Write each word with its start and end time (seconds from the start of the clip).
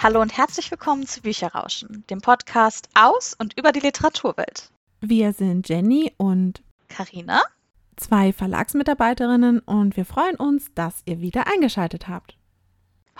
Hallo 0.00 0.22
und 0.22 0.38
herzlich 0.38 0.70
willkommen 0.70 1.08
zu 1.08 1.22
Bücherrauschen, 1.22 2.04
dem 2.08 2.20
Podcast 2.20 2.88
aus 2.94 3.34
und 3.36 3.58
über 3.58 3.72
die 3.72 3.80
Literaturwelt. 3.80 4.70
Wir 5.00 5.32
sind 5.32 5.68
Jenny 5.68 6.12
und 6.16 6.62
Karina, 6.86 7.42
zwei 7.96 8.32
Verlagsmitarbeiterinnen 8.32 9.58
und 9.58 9.96
wir 9.96 10.04
freuen 10.04 10.36
uns, 10.36 10.72
dass 10.76 11.02
ihr 11.04 11.20
wieder 11.20 11.48
eingeschaltet 11.48 12.06
habt. 12.06 12.36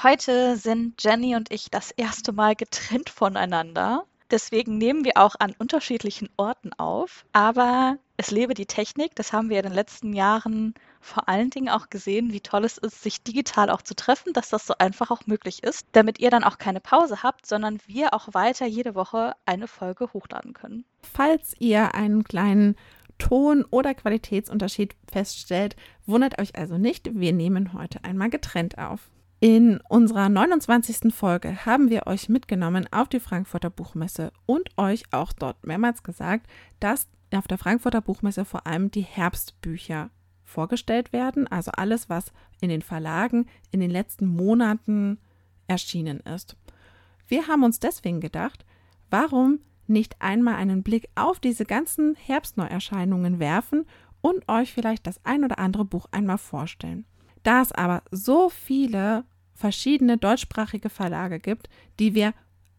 Heute 0.04 0.56
sind 0.56 1.02
Jenny 1.02 1.34
und 1.34 1.50
ich 1.50 1.68
das 1.68 1.90
erste 1.90 2.30
Mal 2.30 2.54
getrennt 2.54 3.10
voneinander. 3.10 4.04
Deswegen 4.30 4.78
nehmen 4.78 5.04
wir 5.04 5.16
auch 5.16 5.34
an 5.40 5.56
unterschiedlichen 5.58 6.28
Orten 6.36 6.72
auf. 6.74 7.24
Aber 7.32 7.98
es 8.18 8.32
lebe 8.32 8.52
die 8.52 8.66
Technik. 8.66 9.14
Das 9.14 9.32
haben 9.32 9.48
wir 9.48 9.58
in 9.58 9.62
den 9.62 9.72
letzten 9.72 10.12
Jahren 10.12 10.74
vor 11.00 11.28
allen 11.28 11.50
Dingen 11.50 11.68
auch 11.68 11.88
gesehen, 11.88 12.32
wie 12.32 12.40
toll 12.40 12.64
es 12.64 12.76
ist, 12.76 13.02
sich 13.02 13.22
digital 13.22 13.70
auch 13.70 13.80
zu 13.80 13.94
treffen, 13.94 14.32
dass 14.32 14.50
das 14.50 14.66
so 14.66 14.74
einfach 14.78 15.12
auch 15.12 15.26
möglich 15.26 15.62
ist, 15.62 15.86
damit 15.92 16.18
ihr 16.18 16.28
dann 16.28 16.42
auch 16.42 16.58
keine 16.58 16.80
Pause 16.80 17.22
habt, 17.22 17.46
sondern 17.46 17.78
wir 17.86 18.12
auch 18.12 18.34
weiter 18.34 18.66
jede 18.66 18.96
Woche 18.96 19.34
eine 19.46 19.68
Folge 19.68 20.12
hochladen 20.12 20.52
können. 20.52 20.84
Falls 21.02 21.54
ihr 21.60 21.94
einen 21.94 22.24
kleinen 22.24 22.76
Ton- 23.18 23.64
oder 23.70 23.94
Qualitätsunterschied 23.94 24.96
feststellt, 25.10 25.76
wundert 26.04 26.40
euch 26.40 26.56
also 26.56 26.76
nicht, 26.76 27.08
wir 27.14 27.32
nehmen 27.32 27.72
heute 27.72 28.02
einmal 28.02 28.30
getrennt 28.30 28.78
auf. 28.78 29.10
In 29.40 29.78
unserer 29.88 30.28
29. 30.28 31.14
Folge 31.14 31.64
haben 31.64 31.90
wir 31.90 32.08
euch 32.08 32.28
mitgenommen 32.28 32.88
auf 32.90 33.08
die 33.08 33.20
Frankfurter 33.20 33.70
Buchmesse 33.70 34.32
und 34.46 34.76
euch 34.76 35.04
auch 35.12 35.32
dort 35.32 35.64
mehrmals 35.64 36.02
gesagt, 36.02 36.48
dass 36.80 37.06
auf 37.36 37.48
der 37.48 37.58
Frankfurter 37.58 38.00
Buchmesse 38.00 38.44
vor 38.44 38.66
allem 38.66 38.90
die 38.90 39.02
Herbstbücher 39.02 40.10
vorgestellt 40.44 41.12
werden, 41.12 41.46
also 41.46 41.70
alles, 41.72 42.08
was 42.08 42.32
in 42.60 42.70
den 42.70 42.82
Verlagen 42.82 43.46
in 43.70 43.80
den 43.80 43.90
letzten 43.90 44.26
Monaten 44.26 45.18
erschienen 45.66 46.20
ist. 46.20 46.56
Wir 47.26 47.46
haben 47.46 47.62
uns 47.62 47.78
deswegen 47.78 48.20
gedacht, 48.20 48.64
warum 49.10 49.60
nicht 49.86 50.20
einmal 50.20 50.54
einen 50.54 50.82
Blick 50.82 51.08
auf 51.14 51.40
diese 51.40 51.64
ganzen 51.64 52.14
Herbstneuerscheinungen 52.14 53.38
werfen 53.38 53.86
und 54.20 54.48
euch 54.48 54.72
vielleicht 54.72 55.06
das 55.06 55.24
ein 55.24 55.44
oder 55.44 55.58
andere 55.58 55.84
Buch 55.84 56.06
einmal 56.10 56.38
vorstellen. 56.38 57.04
Da 57.42 57.62
es 57.62 57.72
aber 57.72 58.02
so 58.10 58.48
viele 58.48 59.24
verschiedene 59.54 60.18
deutschsprachige 60.18 60.88
Verlage 60.88 61.40
gibt, 61.40 61.68
die 61.98 62.14
wir 62.14 62.32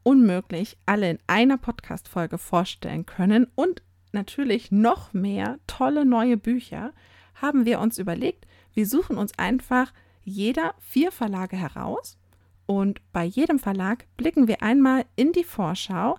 unmöglich 0.03 0.77
alle 0.85 1.09
in 1.09 1.19
einer 1.27 1.57
Podcast-Folge 1.57 2.37
vorstellen 2.37 3.05
können 3.05 3.47
und 3.55 3.81
natürlich 4.11 4.71
noch 4.71 5.13
mehr 5.13 5.59
tolle 5.67 6.05
neue 6.05 6.37
Bücher, 6.37 6.93
haben 7.35 7.65
wir 7.65 7.79
uns 7.79 7.97
überlegt, 7.97 8.45
wir 8.73 8.85
suchen 8.85 9.17
uns 9.17 9.37
einfach 9.37 9.93
jeder 10.23 10.73
vier 10.79 11.11
Verlage 11.11 11.57
heraus 11.57 12.17
und 12.65 13.01
bei 13.11 13.23
jedem 13.23 13.59
Verlag 13.59 14.05
blicken 14.15 14.47
wir 14.47 14.61
einmal 14.61 15.05
in 15.15 15.31
die 15.31 15.43
Vorschau, 15.43 16.17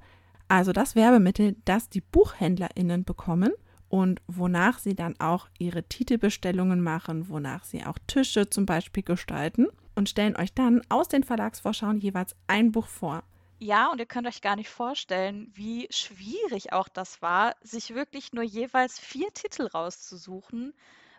also 0.48 0.72
das 0.72 0.96
Werbemittel, 0.96 1.56
das 1.64 1.88
die 1.88 2.00
BuchhändlerInnen 2.00 3.04
bekommen 3.04 3.52
und 3.88 4.20
wonach 4.26 4.78
sie 4.78 4.94
dann 4.94 5.18
auch 5.20 5.48
ihre 5.58 5.84
Titelbestellungen 5.84 6.80
machen, 6.80 7.28
wonach 7.28 7.64
sie 7.64 7.84
auch 7.84 7.98
Tische 8.06 8.50
zum 8.50 8.66
Beispiel 8.66 9.02
gestalten 9.02 9.68
und 9.94 10.08
stellen 10.08 10.36
euch 10.36 10.52
dann 10.54 10.82
aus 10.88 11.08
den 11.08 11.22
Verlagsvorschauen 11.22 11.98
jeweils 11.98 12.34
ein 12.46 12.72
Buch 12.72 12.86
vor. 12.86 13.22
Ja, 13.60 13.90
und 13.92 13.98
ihr 14.00 14.06
könnt 14.06 14.26
euch 14.26 14.40
gar 14.42 14.56
nicht 14.56 14.70
vorstellen, 14.70 15.50
wie 15.54 15.86
schwierig 15.90 16.72
auch 16.72 16.88
das 16.88 17.20
war, 17.22 17.54
sich 17.60 17.94
wirklich 17.94 18.32
nur 18.32 18.42
jeweils 18.42 18.98
vier 18.98 19.32
Titel 19.34 19.66
rauszusuchen, 19.66 20.74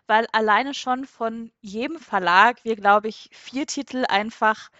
weil 0.08 0.26
alleine 0.32 0.74
schon 0.74 1.06
von 1.06 1.52
jedem 1.60 1.98
Verlag 1.98 2.64
wir, 2.64 2.74
glaube 2.76 3.08
ich, 3.08 3.30
vier 3.32 3.66
Titel 3.66 4.04
einfach 4.08 4.70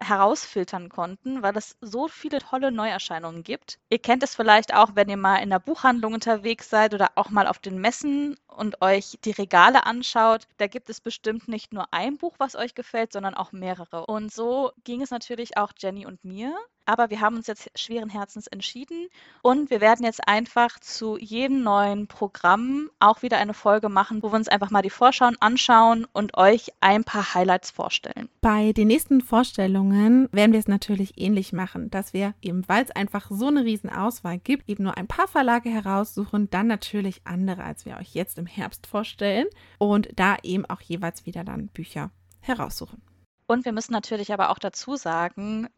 herausfiltern 0.00 0.88
konnten, 0.90 1.42
weil 1.42 1.56
es 1.56 1.76
so 1.80 2.08
viele 2.08 2.40
tolle 2.40 2.72
Neuerscheinungen 2.72 3.44
gibt. 3.44 3.78
Ihr 3.90 3.98
kennt 4.00 4.22
es 4.24 4.34
vielleicht 4.36 4.74
auch, 4.74 4.90
wenn 4.96 5.08
ihr 5.10 5.16
mal 5.18 5.38
in 5.38 5.50
der 5.50 5.60
Buchhandlung 5.60 6.14
unterwegs 6.14 6.70
seid 6.70 6.94
oder 6.94 7.10
auch 7.16 7.30
mal 7.30 7.46
auf 7.48 7.58
den 7.60 7.80
Messen 7.80 8.36
und 8.48 8.82
euch 8.82 9.18
die 9.24 9.32
Regale 9.32 9.86
anschaut. 9.86 10.48
Da 10.58 10.68
gibt 10.68 10.90
es 10.90 11.00
bestimmt 11.00 11.48
nicht 11.48 11.72
nur 11.72 11.92
ein 11.92 12.18
Buch, 12.18 12.34
was 12.38 12.56
euch 12.56 12.74
gefällt, 12.74 13.12
sondern 13.12 13.34
auch 13.34 13.52
mehrere. 13.52 14.06
Und 14.06 14.32
so 14.32 14.72
ging 14.84 15.02
es 15.02 15.10
natürlich 15.10 15.56
auch 15.58 15.72
Jenny 15.78 16.06
und 16.06 16.24
mir. 16.24 16.56
Aber 16.84 17.10
wir 17.10 17.20
haben 17.20 17.36
uns 17.36 17.46
jetzt 17.46 17.70
schweren 17.78 18.08
Herzens 18.08 18.46
entschieden 18.46 19.08
und 19.42 19.70
wir 19.70 19.80
werden 19.80 20.04
jetzt 20.04 20.26
einfach 20.26 20.78
zu 20.80 21.16
jedem 21.16 21.62
neuen 21.62 22.08
Programm 22.08 22.90
auch 22.98 23.22
wieder 23.22 23.38
eine 23.38 23.54
Folge 23.54 23.88
machen, 23.88 24.22
wo 24.22 24.32
wir 24.32 24.36
uns 24.36 24.48
einfach 24.48 24.70
mal 24.70 24.82
die 24.82 24.90
Vorschauen 24.90 25.36
anschauen 25.40 26.06
und 26.12 26.36
euch 26.36 26.70
ein 26.80 27.04
paar 27.04 27.34
Highlights 27.34 27.70
vorstellen. 27.70 28.28
Bei 28.40 28.72
den 28.72 28.88
nächsten 28.88 29.20
Vorstellungen 29.20 30.28
werden 30.32 30.52
wir 30.52 30.58
es 30.58 30.68
natürlich 30.68 31.12
ähnlich 31.16 31.52
machen, 31.52 31.90
dass 31.90 32.12
wir 32.12 32.34
eben, 32.42 32.68
weil 32.68 32.84
es 32.84 32.90
einfach 32.90 33.30
so 33.30 33.46
eine 33.46 33.64
riesen 33.64 33.90
Auswahl 33.90 34.38
gibt, 34.38 34.68
eben 34.68 34.84
nur 34.84 34.96
ein 34.96 35.06
paar 35.06 35.28
Verlage 35.28 35.70
heraussuchen, 35.70 36.50
dann 36.50 36.66
natürlich 36.66 37.20
andere, 37.24 37.62
als 37.62 37.86
wir 37.86 37.96
euch 37.96 38.14
jetzt 38.14 38.38
im 38.38 38.46
Herbst 38.46 38.86
vorstellen 38.86 39.46
und 39.78 40.08
da 40.16 40.36
eben 40.42 40.66
auch 40.66 40.80
jeweils 40.80 41.26
wieder 41.26 41.44
dann 41.44 41.68
Bücher 41.68 42.10
heraussuchen. 42.40 43.02
Und 43.46 43.64
wir 43.64 43.72
müssen 43.72 43.92
natürlich 43.92 44.32
aber 44.32 44.50
auch 44.50 44.58
dazu 44.58 44.96
sagen, 44.96 45.68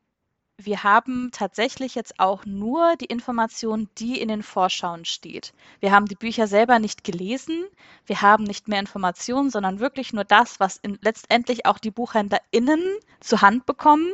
wir 0.57 0.85
haben 0.85 1.31
tatsächlich 1.33 1.95
jetzt 1.95 2.21
auch 2.21 2.45
nur 2.47 2.97
die 2.97 3.07
Information, 3.07 3.89
die 3.99 4.21
in 4.21 4.29
den 4.29 4.43
Vorschauen 4.43 5.05
steht. 5.05 5.53
Wir 5.81 5.91
haben 5.91 6.07
die 6.07 6.15
Bücher 6.15 6.47
selber 6.47 6.79
nicht 6.79 7.03
gelesen, 7.03 7.65
wir 8.07 8.23
haben 8.23 8.45
nicht 8.45 8.69
mehr 8.69 8.79
Informationen, 8.79 9.51
sondern 9.51 9.81
wirklich 9.81 10.13
nur 10.13 10.25
das, 10.25 10.61
was 10.61 10.77
in, 10.77 10.99
letztendlich 11.03 11.67
auch 11.67 11.79
die 11.79 11.91
BuchhändlerInnen 11.91 12.81
zur 13.21 13.43
Hand 13.43 13.67
bekommen. 13.67 14.09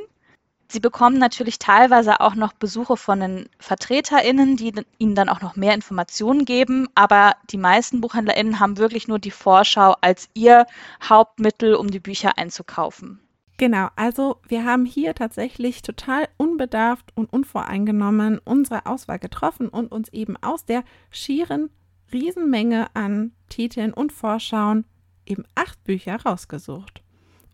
Sie 0.68 0.80
bekommen 0.80 1.18
natürlich 1.18 1.58
teilweise 1.58 2.20
auch 2.20 2.34
noch 2.34 2.52
Besuche 2.52 2.96
von 2.96 3.20
den 3.20 3.48
VertreterInnen, 3.58 4.56
die 4.56 4.72
ihnen 4.98 5.14
dann 5.14 5.28
auch 5.28 5.42
noch 5.42 5.56
mehr 5.56 5.74
Informationen 5.74 6.44
geben, 6.44 6.88
aber 6.94 7.34
die 7.50 7.58
meisten 7.58 8.00
BuchhändlerInnen 8.00 8.60
haben 8.60 8.78
wirklich 8.78 9.08
nur 9.08 9.18
die 9.18 9.32
Vorschau 9.32 9.96
als 10.00 10.30
ihr 10.32 10.66
Hauptmittel, 11.02 11.74
um 11.74 11.90
die 11.90 12.00
Bücher 12.00 12.38
einzukaufen. 12.38 13.20
Genau, 13.60 13.88
also 13.94 14.38
wir 14.48 14.64
haben 14.64 14.86
hier 14.86 15.14
tatsächlich 15.14 15.82
total 15.82 16.26
unbedarft 16.38 17.12
und 17.14 17.30
unvoreingenommen 17.30 18.38
unsere 18.42 18.86
Auswahl 18.86 19.18
getroffen 19.18 19.68
und 19.68 19.92
uns 19.92 20.08
eben 20.14 20.38
aus 20.38 20.64
der 20.64 20.82
schieren 21.10 21.68
Riesenmenge 22.10 22.86
an 22.94 23.32
Titeln 23.50 23.92
und 23.92 24.14
Vorschauen 24.14 24.86
eben 25.26 25.44
acht 25.56 25.84
Bücher 25.84 26.22
rausgesucht. 26.22 27.02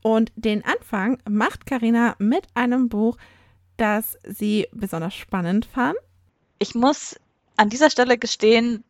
Und 0.00 0.31
den 0.37 0.65
Anfang 0.65 1.19
macht 1.28 1.66
Karina 1.66 2.15
mit 2.21 2.47
einem 2.55 2.89
Buch, 2.89 3.16
das 3.77 4.16
sie 4.25 4.69
besonders 4.71 5.15
spannend 5.16 5.66
fand. 5.66 5.97
Ich 6.61 6.77
muss 6.77 7.19
an 7.56 7.69
dieser 7.69 7.91
Stelle 7.91 8.16
gestehen, 8.16 8.84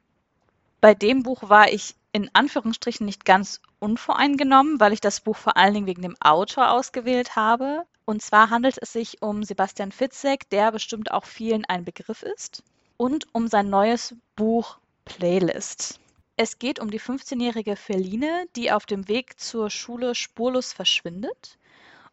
bei 0.82 0.92
dem 0.92 1.22
Buch 1.22 1.48
war 1.48 1.72
ich 1.72 1.94
in 2.16 2.30
Anführungsstrichen 2.32 3.04
nicht 3.04 3.26
ganz 3.26 3.60
unvoreingenommen, 3.78 4.80
weil 4.80 4.94
ich 4.94 5.02
das 5.02 5.20
Buch 5.20 5.36
vor 5.36 5.58
allen 5.58 5.74
Dingen 5.74 5.86
wegen 5.86 6.00
dem 6.00 6.16
Autor 6.18 6.70
ausgewählt 6.70 7.36
habe. 7.36 7.84
Und 8.06 8.22
zwar 8.22 8.48
handelt 8.48 8.78
es 8.80 8.94
sich 8.94 9.20
um 9.20 9.42
Sebastian 9.42 9.92
Fitzek, 9.92 10.48
der 10.48 10.72
bestimmt 10.72 11.10
auch 11.10 11.26
vielen 11.26 11.66
ein 11.66 11.84
Begriff 11.84 12.22
ist, 12.22 12.62
und 12.96 13.26
um 13.34 13.48
sein 13.48 13.68
neues 13.68 14.14
Buch 14.34 14.78
Playlist. 15.04 16.00
Es 16.38 16.58
geht 16.58 16.80
um 16.80 16.90
die 16.90 17.00
15-jährige 17.00 17.76
Feline, 17.76 18.46
die 18.56 18.72
auf 18.72 18.86
dem 18.86 19.08
Weg 19.08 19.38
zur 19.38 19.68
Schule 19.68 20.14
spurlos 20.14 20.72
verschwindet. 20.72 21.58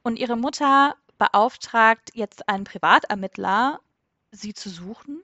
Und 0.02 0.20
ihre 0.20 0.36
Mutter 0.36 0.98
beauftragt 1.18 2.12
jetzt 2.14 2.50
einen 2.50 2.66
Privatermittler, 2.66 3.80
sie 4.32 4.54
zu 4.54 4.70
suchen 4.70 5.24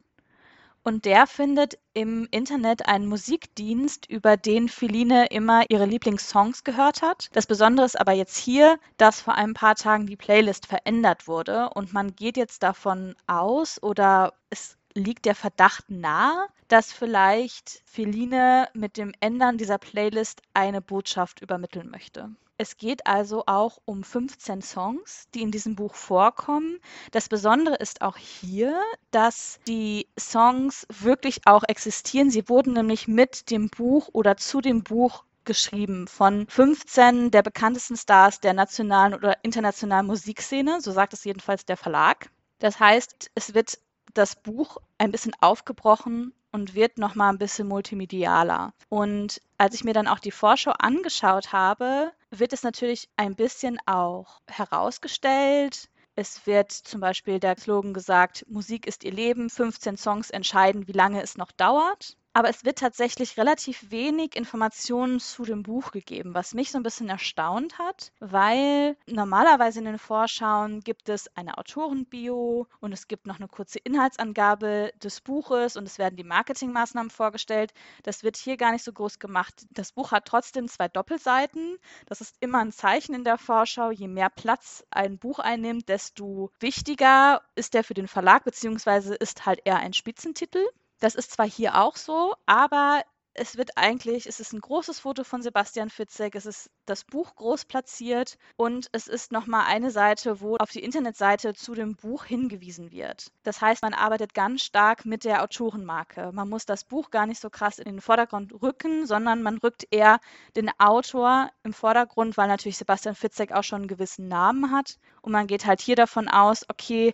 und 0.89 1.05
der 1.05 1.27
findet 1.27 1.77
im 1.93 2.27
Internet 2.31 2.87
einen 2.87 3.05
Musikdienst, 3.05 4.09
über 4.09 4.37
den 4.37 4.67
Feline 4.67 5.27
immer 5.27 5.69
ihre 5.69 5.85
Lieblingssongs 5.85 6.63
gehört 6.63 7.03
hat. 7.03 7.29
Das 7.33 7.45
Besondere 7.45 7.85
ist 7.85 7.99
aber 7.99 8.13
jetzt 8.13 8.37
hier, 8.37 8.79
dass 8.97 9.21
vor 9.21 9.35
ein 9.35 9.53
paar 9.53 9.75
Tagen 9.75 10.07
die 10.07 10.15
Playlist 10.15 10.65
verändert 10.65 11.27
wurde 11.27 11.69
und 11.75 11.93
man 11.93 12.15
geht 12.15 12.37
jetzt 12.37 12.63
davon 12.63 13.15
aus 13.27 13.81
oder 13.83 14.33
es 14.49 14.77
liegt 14.95 15.25
der 15.25 15.35
Verdacht 15.35 15.91
nahe, 15.91 16.47
dass 16.69 16.91
vielleicht 16.91 17.83
Feline 17.85 18.67
mit 18.73 18.97
dem 18.97 19.11
Ändern 19.19 19.59
dieser 19.59 19.77
Playlist 19.77 20.41
eine 20.55 20.81
Botschaft 20.81 21.39
übermitteln 21.43 21.91
möchte. 21.91 22.31
Es 22.61 22.75
geht 22.75 23.07
also 23.07 23.45
auch 23.47 23.79
um 23.85 24.03
15 24.03 24.61
Songs, 24.61 25.29
die 25.33 25.43
in 25.43 25.49
diesem 25.49 25.77
Buch 25.77 25.95
vorkommen. 25.95 26.79
Das 27.11 27.29
Besondere 27.29 27.75
ist 27.75 28.01
auch 28.01 28.17
hier, 28.17 28.77
dass 29.11 29.61
die 29.65 30.09
Songs 30.19 30.85
wirklich 30.89 31.47
auch 31.47 31.63
existieren. 31.65 32.29
Sie 32.29 32.49
wurden 32.49 32.73
nämlich 32.73 33.07
mit 33.07 33.49
dem 33.49 33.69
Buch 33.69 34.09
oder 34.11 34.35
zu 34.35 34.59
dem 34.59 34.83
Buch 34.83 35.23
geschrieben 35.45 36.09
von 36.09 36.47
15 36.49 37.31
der 37.31 37.43
bekanntesten 37.43 37.95
Stars 37.95 38.41
der 38.41 38.53
nationalen 38.53 39.13
oder 39.13 39.37
internationalen 39.41 40.07
Musikszene, 40.07 40.81
so 40.81 40.91
sagt 40.91 41.13
es 41.13 41.23
jedenfalls 41.23 41.63
der 41.63 41.77
Verlag. 41.77 42.29
Das 42.59 42.77
heißt, 42.77 43.31
es 43.35 43.53
wird 43.53 43.79
das 44.13 44.35
Buch 44.35 44.79
ein 44.97 45.11
bisschen 45.11 45.33
aufgebrochen 45.39 46.33
und 46.51 46.75
wird 46.75 46.97
noch 46.97 47.15
mal 47.15 47.29
ein 47.29 47.37
bisschen 47.37 47.69
multimedialer. 47.69 48.73
Und 48.89 49.41
als 49.57 49.75
ich 49.75 49.85
mir 49.85 49.93
dann 49.93 50.09
auch 50.09 50.19
die 50.19 50.31
Vorschau 50.31 50.71
angeschaut 50.71 51.53
habe, 51.53 52.11
wird 52.31 52.53
es 52.53 52.63
natürlich 52.63 53.09
ein 53.17 53.35
bisschen 53.35 53.79
auch 53.85 54.39
herausgestellt. 54.47 55.89
Es 56.15 56.45
wird 56.45 56.71
zum 56.71 57.01
Beispiel 57.01 57.39
der 57.39 57.57
Slogan 57.57 57.93
gesagt, 57.93 58.45
Musik 58.47 58.85
ist 58.87 59.03
ihr 59.03 59.11
Leben, 59.11 59.49
15 59.49 59.97
Songs 59.97 60.29
entscheiden, 60.29 60.87
wie 60.87 60.93
lange 60.93 61.21
es 61.21 61.37
noch 61.37 61.51
dauert. 61.51 62.17
Aber 62.33 62.49
es 62.49 62.63
wird 62.63 62.77
tatsächlich 62.77 63.37
relativ 63.37 63.89
wenig 63.89 64.35
Informationen 64.35 65.19
zu 65.19 65.43
dem 65.43 65.63
Buch 65.63 65.91
gegeben, 65.91 66.35
was 66.35 66.53
mich 66.53 66.71
so 66.71 66.77
ein 66.77 66.83
bisschen 66.83 67.09
erstaunt 67.09 67.79
hat, 67.79 68.11
weil 68.19 68.95
normalerweise 69.07 69.79
in 69.79 69.85
den 69.85 69.97
Vorschauen 69.97 70.81
gibt 70.81 71.09
es 71.09 71.35
eine 71.35 71.57
Autorenbio 71.57 72.67
und 72.81 72.93
es 72.93 73.07
gibt 73.07 73.25
noch 73.25 73.39
eine 73.39 73.47
kurze 73.47 73.79
Inhaltsangabe 73.79 74.91
des 75.03 75.21
Buches 75.21 75.75
und 75.75 75.85
es 75.87 75.97
werden 75.97 76.17
die 76.17 76.23
Marketingmaßnahmen 76.23 77.09
vorgestellt. 77.09 77.73
Das 78.03 78.23
wird 78.23 78.37
hier 78.37 78.57
gar 78.57 78.71
nicht 78.71 78.85
so 78.85 78.93
groß 78.93 79.17
gemacht. 79.17 79.65
Das 79.71 79.91
Buch 79.91 80.11
hat 80.11 80.25
trotzdem 80.25 80.67
zwei 80.67 80.87
Doppelseiten. 80.87 81.77
Das 82.05 82.21
ist 82.21 82.35
immer 82.41 82.59
ein 82.59 82.71
Zeichen 82.71 83.15
in 83.15 83.23
der 83.23 83.39
Vorschau. 83.39 83.89
Je 83.89 84.07
mehr 84.07 84.29
Platz 84.29 84.85
ein 84.91 85.17
Buch 85.17 85.39
einnimmt, 85.39 85.89
desto 85.89 86.51
wichtiger 86.59 87.41
ist 87.55 87.73
der 87.73 87.83
für 87.83 87.95
den 87.95 88.07
Verlag, 88.07 88.43
beziehungsweise 88.43 89.15
ist 89.15 89.47
halt 89.47 89.61
eher 89.65 89.77
ein 89.77 89.93
Spitzentitel. 89.93 90.63
Das 90.99 91.15
ist 91.15 91.31
zwar 91.31 91.47
hier 91.47 91.75
auch 91.75 91.95
so, 91.95 92.35
aber 92.45 93.03
es 93.33 93.55
wird 93.55 93.77
eigentlich, 93.77 94.27
es 94.27 94.41
ist 94.41 94.51
ein 94.51 94.59
großes 94.59 94.99
Foto 94.99 95.23
von 95.23 95.41
Sebastian 95.41 95.89
Fitzek, 95.89 96.35
es 96.35 96.45
ist 96.45 96.69
das 96.85 97.05
Buch 97.05 97.35
groß 97.35 97.65
platziert 97.65 98.37
und 98.57 98.89
es 98.91 99.07
ist 99.07 99.31
nochmal 99.31 99.65
eine 99.65 99.91
Seite, 99.91 100.41
wo 100.41 100.57
auf 100.57 100.71
die 100.71 100.83
Internetseite 100.83 101.53
zu 101.53 101.73
dem 101.73 101.95
Buch 101.95 102.25
hingewiesen 102.25 102.91
wird. 102.91 103.31
Das 103.43 103.61
heißt, 103.61 103.81
man 103.81 103.93
arbeitet 103.93 104.33
ganz 104.33 104.63
stark 104.63 105.05
mit 105.05 105.23
der 105.23 105.41
Autorenmarke. 105.41 106.31
Man 106.33 106.49
muss 106.49 106.65
das 106.65 106.83
Buch 106.83 107.11
gar 107.11 107.25
nicht 107.27 107.39
so 107.39 107.49
krass 107.49 107.79
in 107.79 107.85
den 107.85 108.01
Vordergrund 108.01 108.61
rücken, 108.61 109.05
sondern 109.05 109.41
man 109.41 109.57
rückt 109.59 109.87
eher 109.89 110.19
den 110.57 110.69
Autor 110.77 111.49
im 111.63 111.71
Vordergrund, 111.71 112.35
weil 112.35 112.49
natürlich 112.49 112.77
Sebastian 112.77 113.15
Fitzek 113.15 113.53
auch 113.53 113.63
schon 113.63 113.83
einen 113.83 113.87
gewissen 113.87 114.27
Namen 114.27 114.71
hat. 114.71 114.97
Und 115.21 115.31
man 115.31 115.47
geht 115.47 115.65
halt 115.65 115.79
hier 115.79 115.95
davon 115.95 116.27
aus, 116.27 116.65
okay, 116.67 117.13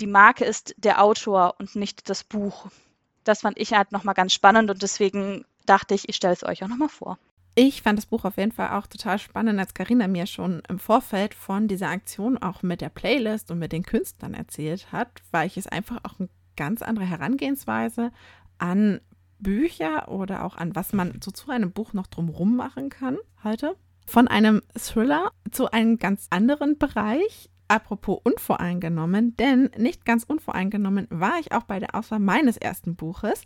die 0.00 0.06
Marke 0.06 0.44
ist 0.46 0.74
der 0.78 1.02
Autor 1.02 1.56
und 1.58 1.74
nicht 1.76 2.08
das 2.08 2.24
Buch 2.24 2.68
das 3.28 3.42
fand 3.42 3.58
ich 3.58 3.72
halt 3.72 3.92
nochmal 3.92 4.14
ganz 4.14 4.32
spannend 4.32 4.70
und 4.70 4.82
deswegen 4.82 5.44
dachte 5.66 5.94
ich, 5.94 6.08
ich 6.08 6.16
stelle 6.16 6.34
es 6.34 6.44
euch 6.44 6.64
auch 6.64 6.68
nochmal 6.68 6.88
vor. 6.88 7.18
Ich 7.54 7.82
fand 7.82 7.98
das 7.98 8.06
Buch 8.06 8.24
auf 8.24 8.36
jeden 8.36 8.52
Fall 8.52 8.70
auch 8.70 8.86
total 8.86 9.18
spannend, 9.18 9.58
als 9.58 9.74
Karina 9.74 10.06
mir 10.06 10.26
schon 10.26 10.62
im 10.68 10.78
Vorfeld 10.78 11.34
von 11.34 11.66
dieser 11.66 11.88
Aktion 11.88 12.38
auch 12.38 12.62
mit 12.62 12.80
der 12.80 12.88
Playlist 12.88 13.50
und 13.50 13.58
mit 13.58 13.72
den 13.72 13.82
Künstlern 13.82 14.32
erzählt 14.32 14.92
hat, 14.92 15.08
weil 15.32 15.48
ich 15.48 15.56
es 15.56 15.66
einfach 15.66 15.98
auch 16.04 16.18
eine 16.18 16.28
ganz 16.56 16.82
andere 16.82 17.04
Herangehensweise 17.04 18.12
an 18.58 19.00
Bücher 19.40 20.08
oder 20.08 20.44
auch 20.44 20.56
an 20.56 20.74
was 20.74 20.92
man 20.92 21.20
so 21.22 21.30
zu 21.30 21.50
einem 21.50 21.72
Buch 21.72 21.92
noch 21.92 22.06
drumrum 22.06 22.56
machen 22.56 22.90
kann 22.90 23.18
heute. 23.44 23.76
Von 24.06 24.28
einem 24.28 24.62
Thriller 24.76 25.32
zu 25.50 25.70
einem 25.70 25.98
ganz 25.98 26.28
anderen 26.30 26.78
Bereich, 26.78 27.50
Apropos 27.68 28.18
unvoreingenommen, 28.24 29.36
denn 29.36 29.70
nicht 29.76 30.06
ganz 30.06 30.24
unvoreingenommen 30.24 31.06
war 31.10 31.38
ich 31.38 31.52
auch 31.52 31.64
bei 31.64 31.78
der 31.78 31.94
Auswahl 31.94 32.18
meines 32.18 32.56
ersten 32.56 32.96
Buches, 32.96 33.42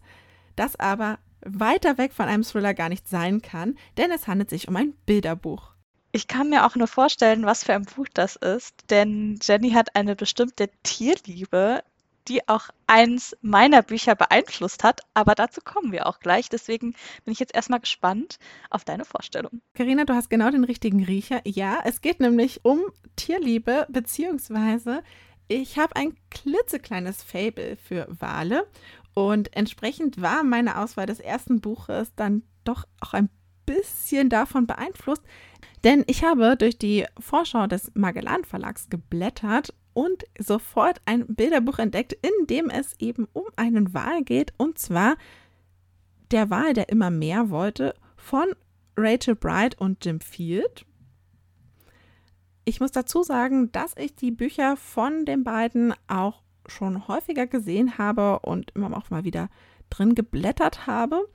das 0.55 0.79
aber 0.79 1.19
weiter 1.45 1.99
weg 1.99 2.13
von 2.13 2.27
einem 2.27 2.45
Thriller 2.45 2.73
gar 2.73 2.89
nicht 2.89 3.09
sein 3.09 3.43
kann, 3.43 3.77
denn 3.97 4.13
es 4.13 4.29
handelt 4.29 4.49
sich 4.49 4.69
um 4.69 4.77
ein 4.77 4.95
Bilderbuch. 5.07 5.73
Ich 6.13 6.29
kann 6.29 6.51
mir 6.51 6.67
auch 6.67 6.77
nur 6.77 6.89
vorstellen, 6.89 7.47
was 7.47 7.65
für 7.65 7.75
ein 7.75 7.85
Buch 7.85 8.07
das 8.13 8.37
ist, 8.37 8.75
denn 8.91 9.39
Jenny 9.43 9.71
hat 9.71 9.97
eine 9.97 10.15
bestimmte 10.15 10.71
Tierliebe 10.83 11.83
die 12.29 12.49
auch 12.49 12.69
eins 12.87 13.37
meiner 13.41 13.83
Bücher 13.83 14.15
beeinflusst 14.15 14.85
hat. 14.85 15.01
Aber 15.15 15.35
dazu 15.35 15.61
kommen 15.65 15.93
wir 15.93 16.07
auch 16.07 16.21
gleich. 16.21 16.49
Deswegen 16.49 16.95
bin 17.25 17.33
ich 17.33 17.41
jetzt 17.41 17.55
erstmal 17.55 17.81
gespannt 17.81 18.39
auf 18.71 18.85
deine 18.85 19.05
Vorstellung. 19.05 19.61
Karina, 19.75 20.05
du 20.05 20.15
hast 20.15 20.31
genau 20.31 20.51
den 20.51 20.65
richtigen 20.65 21.05
Riecher. 21.05 21.41
Ja, 21.45 21.81
es 21.85 22.01
geht 22.01 22.21
nämlich 22.21 22.65
um 22.65 22.81
Tierliebe, 23.17 23.87
beziehungsweise 23.91 25.03
ich 25.49 25.79
habe 25.79 25.97
ein 25.97 26.17
klitzekleines 26.31 27.23
Fable 27.23 27.77
für 27.77 28.07
Wale. 28.09 28.67
Und 29.15 29.55
entsprechend 29.55 30.23
war 30.23 30.43
meine 30.43 30.79
Auswahl 30.79 31.07
des 31.07 31.21
ersten 31.21 31.61
Buches 31.61 32.15
dann 32.15 32.43
doch 32.65 32.87
auch 33.01 33.13
ein 33.13 33.29
bisschen 33.67 34.29
davon 34.29 34.67
beeinflusst, 34.67 35.23
denn 35.85 36.05
ich 36.07 36.25
habe 36.25 36.57
durch 36.57 36.79
die 36.79 37.07
Vorschau 37.19 37.67
des 37.67 37.93
Magellan 37.95 38.45
Verlags 38.45 38.89
geblättert 38.89 39.75
und 39.95 40.25
sofort 40.39 41.01
ein 41.05 41.27
Bilderbuch 41.27 41.79
entdeckt, 41.79 42.13
in 42.15 42.47
dem 42.47 42.71
es 42.71 42.95
eben 42.99 43.29
um 43.33 43.45
einen 43.57 43.95
Wal 43.95 44.23
geht, 44.23 44.53
und 44.57 44.79
zwar 44.79 45.17
der 46.31 46.51
Wal, 46.51 46.73
der 46.73 46.89
immer 46.89 47.11
mehr 47.11 47.51
wollte, 47.51 47.95
von 48.17 48.55
Rachel 48.97 49.35
Bright 49.35 49.79
und 49.81 50.05
Jim 50.05 50.21
Field. 50.21 50.87
Ich 52.65 52.81
muss 52.81 52.93
dazu 52.93 53.23
sagen, 53.23 53.73
dass 53.73 53.95
ich 53.97 54.15
die 54.15 54.31
Bücher 54.31 54.77
von 54.77 55.25
den 55.25 55.45
beiden 55.45 55.95
auch 56.07 56.43
schon 56.67 57.09
häufiger 57.09 57.47
gesehen 57.47 57.99
habe 57.99 58.39
und 58.41 58.71
immer 58.75 58.97
auch 58.97 59.11
mal 59.11 59.25
wieder 59.25 59.49
drin 59.91 60.15
geblättert 60.15 60.87
habe. 60.87 61.29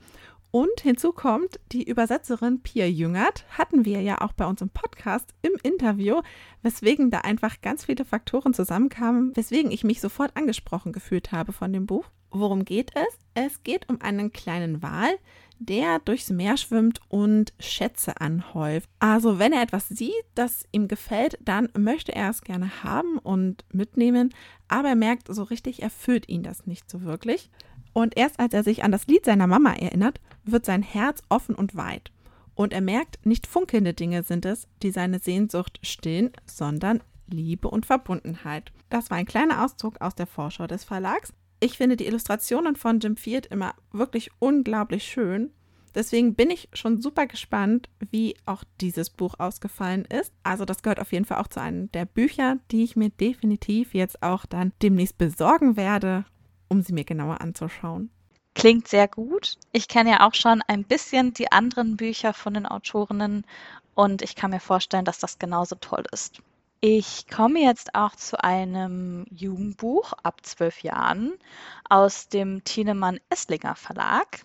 Und 0.50 0.80
hinzu 0.80 1.12
kommt, 1.12 1.60
die 1.72 1.82
Übersetzerin 1.82 2.62
Pia 2.62 2.86
Jüngert 2.86 3.44
hatten 3.50 3.84
wir 3.84 4.00
ja 4.00 4.22
auch 4.22 4.32
bei 4.32 4.46
uns 4.46 4.62
im 4.62 4.70
Podcast 4.70 5.34
im 5.42 5.52
Interview, 5.62 6.22
weswegen 6.62 7.10
da 7.10 7.18
einfach 7.18 7.60
ganz 7.60 7.84
viele 7.84 8.06
Faktoren 8.06 8.54
zusammenkamen, 8.54 9.36
weswegen 9.36 9.70
ich 9.70 9.84
mich 9.84 10.00
sofort 10.00 10.36
angesprochen 10.36 10.92
gefühlt 10.92 11.32
habe 11.32 11.52
von 11.52 11.72
dem 11.72 11.84
Buch. 11.84 12.06
Worum 12.30 12.64
geht 12.64 12.92
es? 12.94 13.18
Es 13.34 13.62
geht 13.62 13.88
um 13.88 14.00
einen 14.00 14.32
kleinen 14.32 14.82
Wal, 14.82 15.18
der 15.58 15.98
durchs 15.98 16.30
Meer 16.30 16.56
schwimmt 16.56 17.00
und 17.08 17.52
Schätze 17.58 18.20
anhäuft. 18.20 18.88
Also 19.00 19.38
wenn 19.38 19.52
er 19.52 19.62
etwas 19.62 19.88
sieht, 19.88 20.12
das 20.34 20.64
ihm 20.72 20.88
gefällt, 20.88 21.38
dann 21.40 21.68
möchte 21.76 22.14
er 22.14 22.30
es 22.30 22.42
gerne 22.42 22.82
haben 22.82 23.18
und 23.18 23.64
mitnehmen, 23.72 24.34
aber 24.68 24.90
er 24.90 24.96
merkt, 24.96 25.32
so 25.34 25.42
richtig 25.42 25.82
erfüllt 25.82 26.28
ihn 26.28 26.42
das 26.42 26.66
nicht 26.66 26.90
so 26.90 27.02
wirklich. 27.02 27.50
Und 27.92 28.16
erst 28.16 28.40
als 28.40 28.54
er 28.54 28.62
sich 28.62 28.84
an 28.84 28.92
das 28.92 29.06
Lied 29.06 29.24
seiner 29.24 29.46
Mama 29.46 29.72
erinnert, 29.72 30.20
wird 30.44 30.64
sein 30.66 30.82
Herz 30.82 31.22
offen 31.28 31.54
und 31.54 31.76
weit. 31.76 32.10
Und 32.54 32.72
er 32.72 32.80
merkt, 32.80 33.24
nicht 33.24 33.46
funkelnde 33.46 33.94
Dinge 33.94 34.22
sind 34.22 34.44
es, 34.44 34.66
die 34.82 34.90
seine 34.90 35.20
Sehnsucht 35.20 35.78
stillen, 35.82 36.30
sondern 36.44 37.02
Liebe 37.28 37.68
und 37.68 37.86
Verbundenheit. 37.86 38.72
Das 38.90 39.10
war 39.10 39.18
ein 39.18 39.26
kleiner 39.26 39.64
Auszug 39.64 40.00
aus 40.00 40.14
der 40.14 40.26
Vorschau 40.26 40.66
des 40.66 40.84
Verlags. 40.84 41.32
Ich 41.60 41.76
finde 41.76 41.96
die 41.96 42.06
Illustrationen 42.06 42.76
von 42.76 43.00
Jim 43.00 43.16
Field 43.16 43.46
immer 43.46 43.74
wirklich 43.92 44.30
unglaublich 44.38 45.04
schön. 45.04 45.50
Deswegen 45.94 46.34
bin 46.34 46.50
ich 46.50 46.68
schon 46.72 47.00
super 47.00 47.26
gespannt, 47.26 47.88
wie 48.10 48.36
auch 48.46 48.62
dieses 48.80 49.10
Buch 49.10 49.34
ausgefallen 49.38 50.04
ist. 50.04 50.32
Also 50.42 50.64
das 50.64 50.82
gehört 50.82 51.00
auf 51.00 51.12
jeden 51.12 51.24
Fall 51.24 51.38
auch 51.38 51.48
zu 51.48 51.60
einem 51.60 51.90
der 51.92 52.04
Bücher, 52.04 52.58
die 52.70 52.84
ich 52.84 52.96
mir 52.96 53.10
definitiv 53.10 53.94
jetzt 53.94 54.22
auch 54.22 54.46
dann 54.46 54.72
demnächst 54.82 55.18
besorgen 55.18 55.76
werde 55.76 56.24
um 56.68 56.82
sie 56.82 56.92
mir 56.92 57.04
genauer 57.04 57.40
anzuschauen. 57.40 58.10
Klingt 58.54 58.88
sehr 58.88 59.06
gut. 59.06 59.56
Ich 59.72 59.88
kenne 59.88 60.10
ja 60.10 60.26
auch 60.26 60.34
schon 60.34 60.62
ein 60.66 60.84
bisschen 60.84 61.32
die 61.32 61.52
anderen 61.52 61.96
Bücher 61.96 62.34
von 62.34 62.54
den 62.54 62.66
Autorinnen 62.66 63.44
und 63.94 64.22
ich 64.22 64.34
kann 64.34 64.50
mir 64.50 64.60
vorstellen, 64.60 65.04
dass 65.04 65.18
das 65.18 65.38
genauso 65.38 65.76
toll 65.76 66.04
ist. 66.12 66.42
Ich 66.80 67.26
komme 67.28 67.60
jetzt 67.60 67.96
auch 67.96 68.14
zu 68.14 68.42
einem 68.42 69.26
Jugendbuch 69.30 70.12
ab 70.22 70.46
zwölf 70.46 70.82
Jahren 70.82 71.32
aus 71.88 72.28
dem 72.28 72.62
Tienemann 72.62 73.18
Esslinger 73.30 73.74
Verlag. 73.74 74.44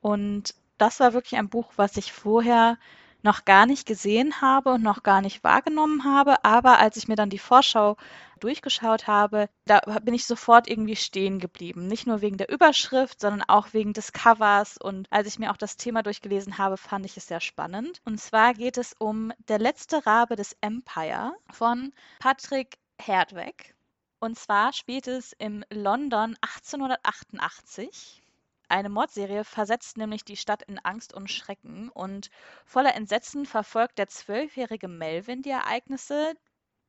Und 0.00 0.54
das 0.78 0.98
war 0.98 1.12
wirklich 1.12 1.38
ein 1.38 1.48
Buch, 1.48 1.72
was 1.76 1.96
ich 1.96 2.12
vorher 2.12 2.78
noch 3.22 3.44
gar 3.44 3.66
nicht 3.66 3.86
gesehen 3.86 4.40
habe 4.40 4.70
und 4.70 4.82
noch 4.82 5.02
gar 5.02 5.20
nicht 5.20 5.42
wahrgenommen 5.44 6.04
habe. 6.04 6.44
Aber 6.44 6.78
als 6.78 6.96
ich 6.96 7.08
mir 7.08 7.16
dann 7.16 7.30
die 7.30 7.38
Vorschau 7.38 7.96
durchgeschaut 8.40 9.06
habe, 9.06 9.48
da 9.64 9.80
bin 10.02 10.14
ich 10.14 10.26
sofort 10.26 10.68
irgendwie 10.68 10.96
stehen 10.96 11.38
geblieben. 11.40 11.88
Nicht 11.88 12.06
nur 12.06 12.20
wegen 12.20 12.36
der 12.36 12.50
Überschrift, 12.50 13.20
sondern 13.20 13.42
auch 13.48 13.72
wegen 13.72 13.92
des 13.92 14.12
Covers. 14.12 14.78
Und 14.78 15.08
als 15.10 15.26
ich 15.26 15.38
mir 15.38 15.50
auch 15.50 15.56
das 15.56 15.76
Thema 15.76 16.02
durchgelesen 16.02 16.58
habe, 16.58 16.76
fand 16.76 17.04
ich 17.04 17.16
es 17.16 17.26
sehr 17.26 17.40
spannend. 17.40 18.00
Und 18.04 18.20
zwar 18.20 18.54
geht 18.54 18.78
es 18.78 18.94
um 18.98 19.32
Der 19.48 19.58
letzte 19.58 20.06
Rabe 20.06 20.36
des 20.36 20.56
Empire 20.60 21.34
von 21.50 21.92
Patrick 22.20 22.78
Herdweg. 23.00 23.74
Und 24.20 24.36
zwar 24.38 24.72
spielt 24.72 25.06
es 25.06 25.32
im 25.38 25.64
London 25.70 26.36
1888. 26.40 28.22
Eine 28.68 28.90
Mordserie 28.90 29.44
versetzt 29.44 29.96
nämlich 29.96 30.24
die 30.24 30.36
Stadt 30.36 30.62
in 30.62 30.78
Angst 30.78 31.14
und 31.14 31.30
Schrecken 31.30 31.88
und 31.88 32.30
voller 32.66 32.94
Entsetzen 32.94 33.46
verfolgt 33.46 33.98
der 33.98 34.08
zwölfjährige 34.08 34.88
Melvin 34.88 35.42
die 35.42 35.50
Ereignisse, 35.50 36.34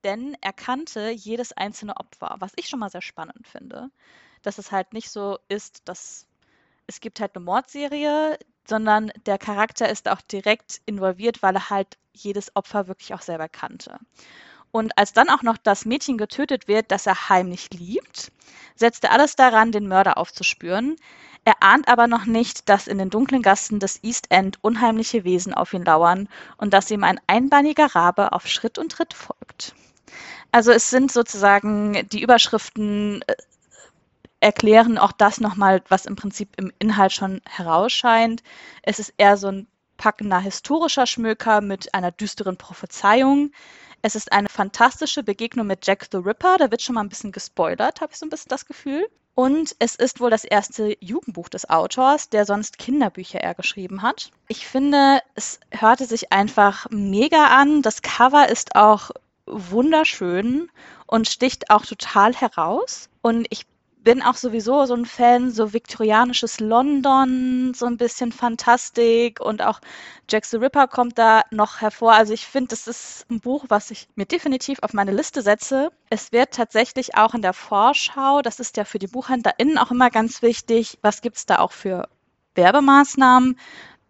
denn 0.04 0.36
er 0.42 0.54
kannte 0.54 1.10
jedes 1.10 1.54
einzelne 1.54 1.96
Opfer, 1.98 2.36
was 2.40 2.52
ich 2.58 2.68
schon 2.68 2.80
mal 2.80 2.90
sehr 2.90 3.02
spannend 3.02 3.48
finde, 3.48 3.90
dass 4.42 4.58
es 4.58 4.72
halt 4.72 4.94
nicht 4.94 5.10
so 5.10 5.40
ist, 5.48 5.88
dass 5.88 6.26
es 6.88 7.00
gibt 7.02 7.20
halt 7.20 7.36
eine 7.36 7.46
Mordserie, 7.46 8.38
sondern 8.68 9.12
der 9.26 9.38
Charakter 9.38 9.90
ist 9.90 10.10
auch 10.10 10.22
direkt 10.22 10.82
involviert, 10.86 11.42
weil 11.44 11.56
er 11.56 11.70
halt 11.70 11.98
jedes 12.14 12.56
Opfer 12.56 12.88
wirklich 12.88 13.14
auch 13.14 13.22
selber 13.22 13.48
kannte. 13.48 14.00
Und 14.72 14.98
als 14.98 15.14
dann 15.14 15.30
auch 15.30 15.44
noch 15.44 15.58
das 15.58 15.86
Mädchen 15.86 16.18
getötet 16.18 16.68
wird, 16.68 16.92
das 16.92 17.08
er 17.08 17.30
heimlich 17.30 17.70
liebt, 17.72 18.32
setzt 18.76 19.04
er 19.04 19.12
alles 19.12 19.36
daran, 19.36 19.72
den 19.72 19.88
Mörder 19.88 20.18
aufzuspüren. 20.18 20.96
Er 21.46 21.56
ahnt 21.62 21.88
aber 21.88 22.08
noch 22.08 22.26
nicht, 22.26 22.70
dass 22.70 22.88
in 22.88 22.98
den 22.98 23.10
dunklen 23.10 23.42
Gassen 23.42 23.80
des 23.80 24.04
East 24.04 24.28
End 24.30 24.58
unheimliche 24.62 25.24
Wesen 25.24 25.54
auf 25.54 25.74
ihn 25.74 25.86
lauern 25.86 26.30
und 26.58 26.74
dass 26.74 26.92
ihm 26.92 27.04
ein 27.04 27.20
einbeiniger 27.28 27.96
Rabe 27.96 28.34
auf 28.34 28.48
Schritt 28.48 28.78
und 28.78 28.92
Tritt 28.92 29.14
folgt. 29.14 29.74
Also 30.52 30.72
es 30.72 30.90
sind 30.90 31.12
sozusagen 31.12 32.08
die 32.10 32.22
Überschriften 32.22 33.22
äh, 33.28 33.36
erklären 34.40 34.98
auch 34.98 35.12
das 35.12 35.40
nochmal, 35.40 35.84
was 35.90 36.06
im 36.06 36.16
Prinzip 36.16 36.50
im 36.58 36.72
Inhalt 36.80 37.12
schon 37.12 37.42
herausscheint. 37.48 38.42
Es 38.84 39.00
ist 39.00 39.14
eher 39.18 39.38
so 39.38 39.48
ein 39.48 39.68
packender 39.98 40.40
historischer 40.40 41.06
Schmöker 41.06 41.62
mit 41.62 41.94
einer 41.94 42.12
düsteren 42.12 42.58
Prophezeiung. 42.58 43.52
Es 44.02 44.16
ist 44.16 44.32
eine 44.32 44.48
fantastische 44.48 45.24
Begegnung 45.24 45.68
mit 45.68 45.86
Jack 45.86 46.08
the 46.12 46.18
Ripper. 46.18 46.58
Da 46.58 46.72
wird 46.72 46.82
schon 46.82 46.96
mal 46.96 47.02
ein 47.02 47.10
bisschen 47.10 47.34
gespoilert, 47.34 48.00
habe 48.02 48.14
ich 48.14 48.20
so 48.20 48.26
ein 48.26 48.30
bisschen 48.30 48.50
das 48.50 48.66
Gefühl. 48.66 49.06
Und 49.40 49.74
es 49.80 49.96
ist 49.96 50.20
wohl 50.20 50.30
das 50.30 50.44
erste 50.44 50.98
Jugendbuch 51.00 51.48
des 51.48 51.70
Autors, 51.70 52.28
der 52.28 52.44
sonst 52.46 52.78
Kinderbücher 52.78 53.40
eher 53.40 53.56
geschrieben 53.56 54.02
hat. 54.02 54.32
Ich 54.50 54.68
finde, 54.68 55.22
es 55.34 55.62
hörte 55.72 56.06
sich 56.06 56.34
einfach 56.34 56.88
mega 56.90 57.46
an. 57.46 57.82
Das 57.82 58.02
Cover 58.02 58.50
ist 58.50 58.76
auch 58.76 59.12
wunderschön 59.46 60.70
und 61.08 61.30
sticht 61.30 61.70
auch 61.70 61.86
total 61.86 62.36
heraus. 62.36 63.08
Und 63.22 63.48
ich 63.50 63.66
bin 64.04 64.22
auch 64.24 64.36
sowieso 64.36 64.86
so 64.86 64.94
ein 64.96 65.06
Fan, 65.06 65.52
so 65.52 65.74
viktorianisches 65.74 66.60
London, 66.60 67.74
so 67.76 67.86
ein 67.86 67.98
bisschen 67.98 68.32
Fantastik 68.32 69.40
und 69.42 69.62
auch 69.62 69.80
Jack 70.30 70.46
the 70.46 70.58
Ripper 70.58 70.88
kommt 70.88 71.18
da 71.18 71.44
noch 71.52 71.82
hervor. 71.82 72.14
Also 72.14 72.34
ich 72.34 72.46
finde, 72.46 72.70
das 72.70 72.88
ist 72.88 73.26
ein 73.30 73.40
Buch, 73.40 73.66
was 73.68 73.92
ich 73.92 74.08
mir 74.16 74.26
definitiv 74.26 74.80
auf 74.82 74.94
meine 74.94 75.12
Liste 75.12 75.42
setze. 75.42 75.92
Es 76.10 76.32
wird 76.32 76.54
tatsächlich 76.54 77.16
auch 77.16 77.34
in 77.34 77.42
der 77.42 77.54
Vorschau, 77.54 78.42
das 78.42 78.60
ist 78.60 78.78
ja 78.78 78.86
für 78.86 79.00
die 79.00 79.08
BuchhändlerInnen 79.08 79.78
auch 79.78 79.92
immer 79.92 80.10
ganz 80.10 80.42
wichtig, 80.42 80.98
was 81.02 81.22
gibt 81.22 81.38
es 81.38 81.46
da 81.46 81.60
auch 81.60 81.72
für 81.72 82.08
Werbemaßnahmen, 82.56 83.58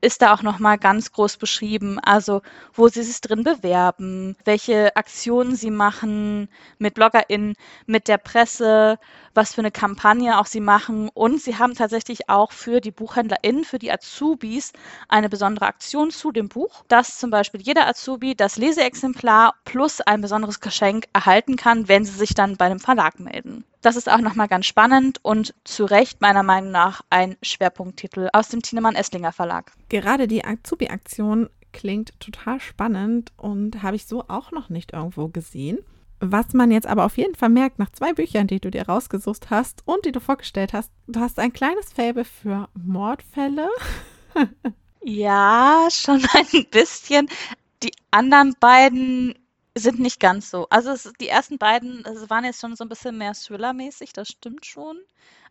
ist 0.01 0.21
da 0.21 0.33
auch 0.33 0.43
nochmal 0.43 0.77
ganz 0.77 1.11
groß 1.11 1.37
beschrieben, 1.37 1.99
also 1.99 2.41
wo 2.73 2.87
sie 2.87 3.03
sich 3.03 3.19
drin 3.21 3.43
bewerben, 3.43 4.35
welche 4.45 4.95
Aktionen 4.95 5.55
sie 5.55 5.71
machen 5.71 6.49
mit 6.77 6.93
BloggerInnen, 6.93 7.55
mit 7.85 8.07
der 8.07 8.17
Presse, 8.17 8.97
was 9.33 9.53
für 9.53 9.61
eine 9.61 9.71
Kampagne 9.71 10.39
auch 10.39 10.45
sie 10.45 10.59
machen. 10.59 11.09
Und 11.13 11.41
sie 11.41 11.57
haben 11.57 11.75
tatsächlich 11.75 12.29
auch 12.29 12.51
für 12.51 12.81
die 12.81 12.91
BuchhändlerInnen, 12.91 13.63
für 13.63 13.79
die 13.79 13.91
Azubis 13.91 14.73
eine 15.07 15.29
besondere 15.29 15.65
Aktion 15.65 16.11
zu 16.11 16.31
dem 16.31 16.49
Buch, 16.49 16.83
dass 16.87 17.17
zum 17.17 17.29
Beispiel 17.29 17.61
jeder 17.61 17.87
Azubi 17.87 18.35
das 18.35 18.57
Leseexemplar 18.57 19.53
plus 19.65 20.01
ein 20.01 20.21
besonderes 20.21 20.59
Geschenk 20.59 21.05
erhalten 21.13 21.55
kann, 21.55 21.87
wenn 21.87 22.05
sie 22.05 22.17
sich 22.17 22.33
dann 22.33 22.57
bei 22.57 22.65
einem 22.65 22.79
Verlag 22.79 23.19
melden. 23.19 23.65
Das 23.81 23.95
ist 23.95 24.11
auch 24.11 24.19
nochmal 24.19 24.49
ganz 24.49 24.65
spannend 24.65 25.19
und 25.23 25.53
zu 25.63 25.85
Recht 25.85 26.19
meiner 26.19 26.43
Meinung 26.43 26.71
nach 26.71 27.01
ein 27.09 27.37
Schwerpunkttitel 27.41 28.27
aus 28.33 28.49
dem 28.49 28.61
Tienemann 28.61 28.95
Esslinger 28.95 29.31
Verlag. 29.31 29.71
Gerade 29.87 30.27
die 30.27 30.43
Azubi-Aktion 30.43 31.49
klingt 31.71 32.19
total 32.19 32.59
spannend 32.59 33.31
und 33.37 33.81
habe 33.81 33.95
ich 33.95 34.05
so 34.05 34.25
auch 34.27 34.51
noch 34.51 34.69
nicht 34.69 34.93
irgendwo 34.93 35.29
gesehen. 35.29 35.79
Was 36.21 36.53
man 36.53 36.71
jetzt 36.71 36.87
aber 36.87 37.05
auf 37.05 37.17
jeden 37.17 37.35
Fall 37.35 37.49
merkt, 37.49 37.79
nach 37.79 37.91
zwei 37.91 38.13
Büchern, 38.13 38.47
die 38.47 38.59
du 38.59 38.69
dir 38.69 38.87
rausgesucht 38.87 39.49
hast 39.49 39.83
und 39.85 40.05
die 40.05 40.11
du 40.11 40.19
vorgestellt 40.19 40.73
hast, 40.73 40.91
du 41.07 41.19
hast 41.19 41.39
ein 41.39 41.53
kleines 41.53 41.93
Faible 41.93 42.25
für 42.25 42.67
Mordfälle. 42.73 43.69
ja, 45.01 45.87
schon 45.91 46.25
ein 46.33 46.65
bisschen. 46.71 47.29
Die 47.83 47.91
anderen 48.11 48.53
beiden 48.59 49.33
sind 49.77 49.99
nicht 49.99 50.19
ganz 50.19 50.49
so. 50.49 50.67
Also 50.69 50.91
es, 50.91 51.11
die 51.21 51.29
ersten 51.29 51.57
beiden 51.57 52.03
waren 52.27 52.43
jetzt 52.43 52.59
schon 52.59 52.75
so 52.75 52.83
ein 52.83 52.89
bisschen 52.89 53.17
mehr 53.17 53.33
Thriller-mäßig, 53.33 54.13
das 54.13 54.27
stimmt 54.27 54.65
schon. 54.65 54.99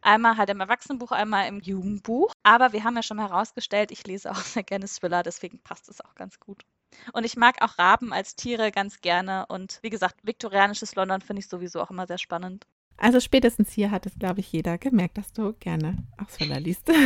Einmal 0.03 0.37
halt 0.37 0.51
im 0.51 0.61
Erwachsenenbuch, 0.61 1.13
einmal 1.13 1.49
im 1.49 1.61
Jugendbuch. 1.61 2.33
Aber 2.43 2.73
wir 2.73 2.85
haben 2.85 2.97
ja 2.97 3.03
schon 3.03 3.19
herausgestellt, 3.19 3.91
ich 3.91 4.07
lese 4.07 4.31
auch 4.31 4.37
sehr 4.37 4.63
gerne 4.65 4.87
Thriller, 4.87 5.23
deswegen 5.23 5.61
passt 5.61 5.89
es 5.89 6.01
auch 6.03 6.15
ganz 6.15 6.39
gut. 6.39 6.65
Und 7.13 7.25
ich 7.25 7.37
mag 7.37 7.63
auch 7.63 7.79
Raben 7.79 8.13
als 8.13 8.37
Tiere 8.37 8.71
ganz 8.71 9.01
gerne. 9.01 9.47
Und 9.49 9.79
wie 9.83 9.91
gesagt, 9.91 10.17
viktorianisches 10.23 10.95
London 10.95 11.21
finde 11.21 11.41
ich 11.41 11.49
sowieso 11.49 11.81
auch 11.81 11.91
immer 11.91 12.07
sehr 12.07 12.19
spannend. 12.19 12.67
Also 12.97 13.21
spätestens 13.21 13.71
hier 13.71 13.91
hat 13.91 14.07
es, 14.07 14.19
glaube 14.19 14.41
ich, 14.41 14.51
jeder 14.51 14.77
gemerkt, 14.77 15.19
dass 15.19 15.33
du 15.33 15.53
gerne 15.55 15.97
auch 16.21 16.31
Thriller 16.31 16.61
liest. 16.61 16.91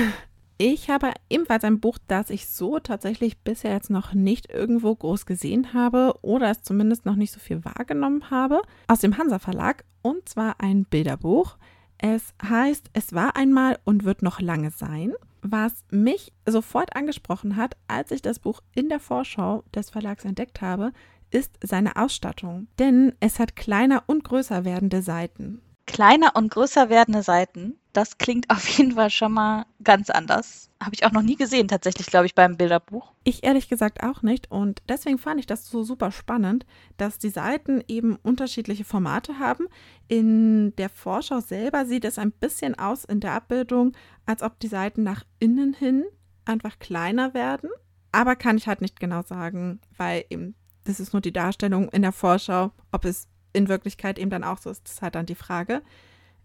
Ich 0.65 0.91
habe 0.91 1.13
ebenfalls 1.29 1.65
ein 1.65 1.81
Buch, 1.81 1.99
das 2.07 2.31
ich 2.31 2.47
so 2.47 2.79
tatsächlich 2.79 3.39
bisher 3.39 3.73
jetzt 3.73 3.91
noch 3.91 4.15
nicht 4.15 4.49
irgendwo 4.49 4.95
groß 4.95 5.27
gesehen 5.27 5.73
habe 5.73 6.15
oder 6.23 6.53
es 6.53 6.63
zumindest 6.63 7.05
noch 7.05 7.17
nicht 7.17 7.33
so 7.33 7.41
viel 7.41 7.65
wahrgenommen 7.65 8.31
habe, 8.31 8.63
aus 8.87 9.01
dem 9.01 9.19
Hansa 9.19 9.41
Verlag 9.41 9.85
und 10.03 10.29
zwar 10.29 10.61
ein 10.61 10.85
Bilderbuch. 10.85 11.57
Es 11.99 12.33
heißt 12.47 12.91
Es 12.93 13.13
war 13.13 13.35
einmal 13.35 13.79
und 13.83 14.05
wird 14.05 14.23
noch 14.23 14.41
lange 14.41 14.71
sein 14.71 15.15
was 15.43 15.85
mich 15.91 16.33
sofort 16.47 16.97
angesprochen 16.97 17.57
hat, 17.57 17.77
als 17.89 18.11
ich 18.11 18.23
das 18.23 18.39
Buch 18.39 18.61
in 18.75 18.89
der 18.89 19.01
Vorschau 19.01 19.65
des 19.75 19.91
Verlags 19.91 20.25
entdeckt 20.25 20.61
habe, 20.61 20.93
ist 21.31 21.59
seine 21.63 21.97
Ausstattung. 21.97 22.69
Denn 22.79 23.15
es 23.21 23.39
hat 23.39 23.57
kleiner 23.57 24.05
und 24.07 24.25
größer 24.25 24.65
werdende 24.65 25.03
Seiten. 25.03 25.61
Kleiner 25.87 26.37
und 26.37 26.51
größer 26.51 26.89
werdende 26.89 27.23
Seiten? 27.23 27.79
Das 27.93 28.17
klingt 28.17 28.49
auf 28.49 28.67
jeden 28.69 28.93
Fall 28.93 29.11
schon 29.11 29.33
mal 29.33 29.67
ganz 29.85 30.09
anders. 30.09 30.71
Habe 30.83 30.95
ich 30.95 31.05
auch 31.05 31.13
noch 31.13 31.23
nie 31.23 31.37
gesehen, 31.37 31.69
tatsächlich, 31.69 32.07
glaube 32.07 32.27
ich, 32.27 32.35
beim 32.35 32.57
Bilderbuch. 32.57 33.13
Ich 33.23 33.45
ehrlich 33.45 33.69
gesagt 33.69 34.03
auch 34.03 34.23
nicht. 34.23 34.51
Und 34.51 34.83
deswegen 34.89 35.19
fand 35.19 35.41
ich 35.41 35.47
das 35.47 35.69
so 35.69 35.83
super 35.83 36.11
spannend, 36.11 36.65
dass 36.97 37.19
die 37.19 37.29
Seiten 37.29 37.83
eben 37.89 38.17
unterschiedliche 38.17 38.85
Formate 38.85 39.39
haben. 39.39 39.67
In 40.09 40.75
der 40.77 40.89
Vorschau 40.89 41.41
selber 41.41 41.85
sieht 41.85 42.05
es 42.05 42.19
ein 42.19 42.33
bisschen 42.33 42.79
aus 42.79 43.05
in 43.05 43.21
der 43.21 43.33
Abbildung, 43.33 43.93
als 44.27 44.43
ob 44.43 44.59
die 44.59 44.69
Seiten 44.69 45.03
nach 45.03 45.25
innen 45.39 45.75
hin 45.75 46.05
einfach 46.45 46.79
kleiner 46.79 47.35
werden. 47.35 47.71
Aber 48.11 48.37
kann 48.37 48.57
ich 48.57 48.69
halt 48.69 48.81
nicht 48.81 49.01
genau 49.01 49.23
sagen, 49.23 49.81
weil 49.97 50.25
eben 50.31 50.55
das 50.85 51.01
ist 51.01 51.13
nur 51.13 51.23
die 51.23 51.33
Darstellung 51.33 51.89
in 51.91 52.03
der 52.03 52.13
Vorschau. 52.13 52.73
Ob 52.91 53.05
es 53.05 53.29
in 53.53 53.69
Wirklichkeit 53.69 54.19
eben 54.19 54.31
dann 54.31 54.45
auch 54.45 54.59
so 54.59 54.71
ist, 54.71 54.89
ist 54.89 55.03
halt 55.03 55.15
dann 55.15 55.27
die 55.27 55.35
Frage. 55.35 55.83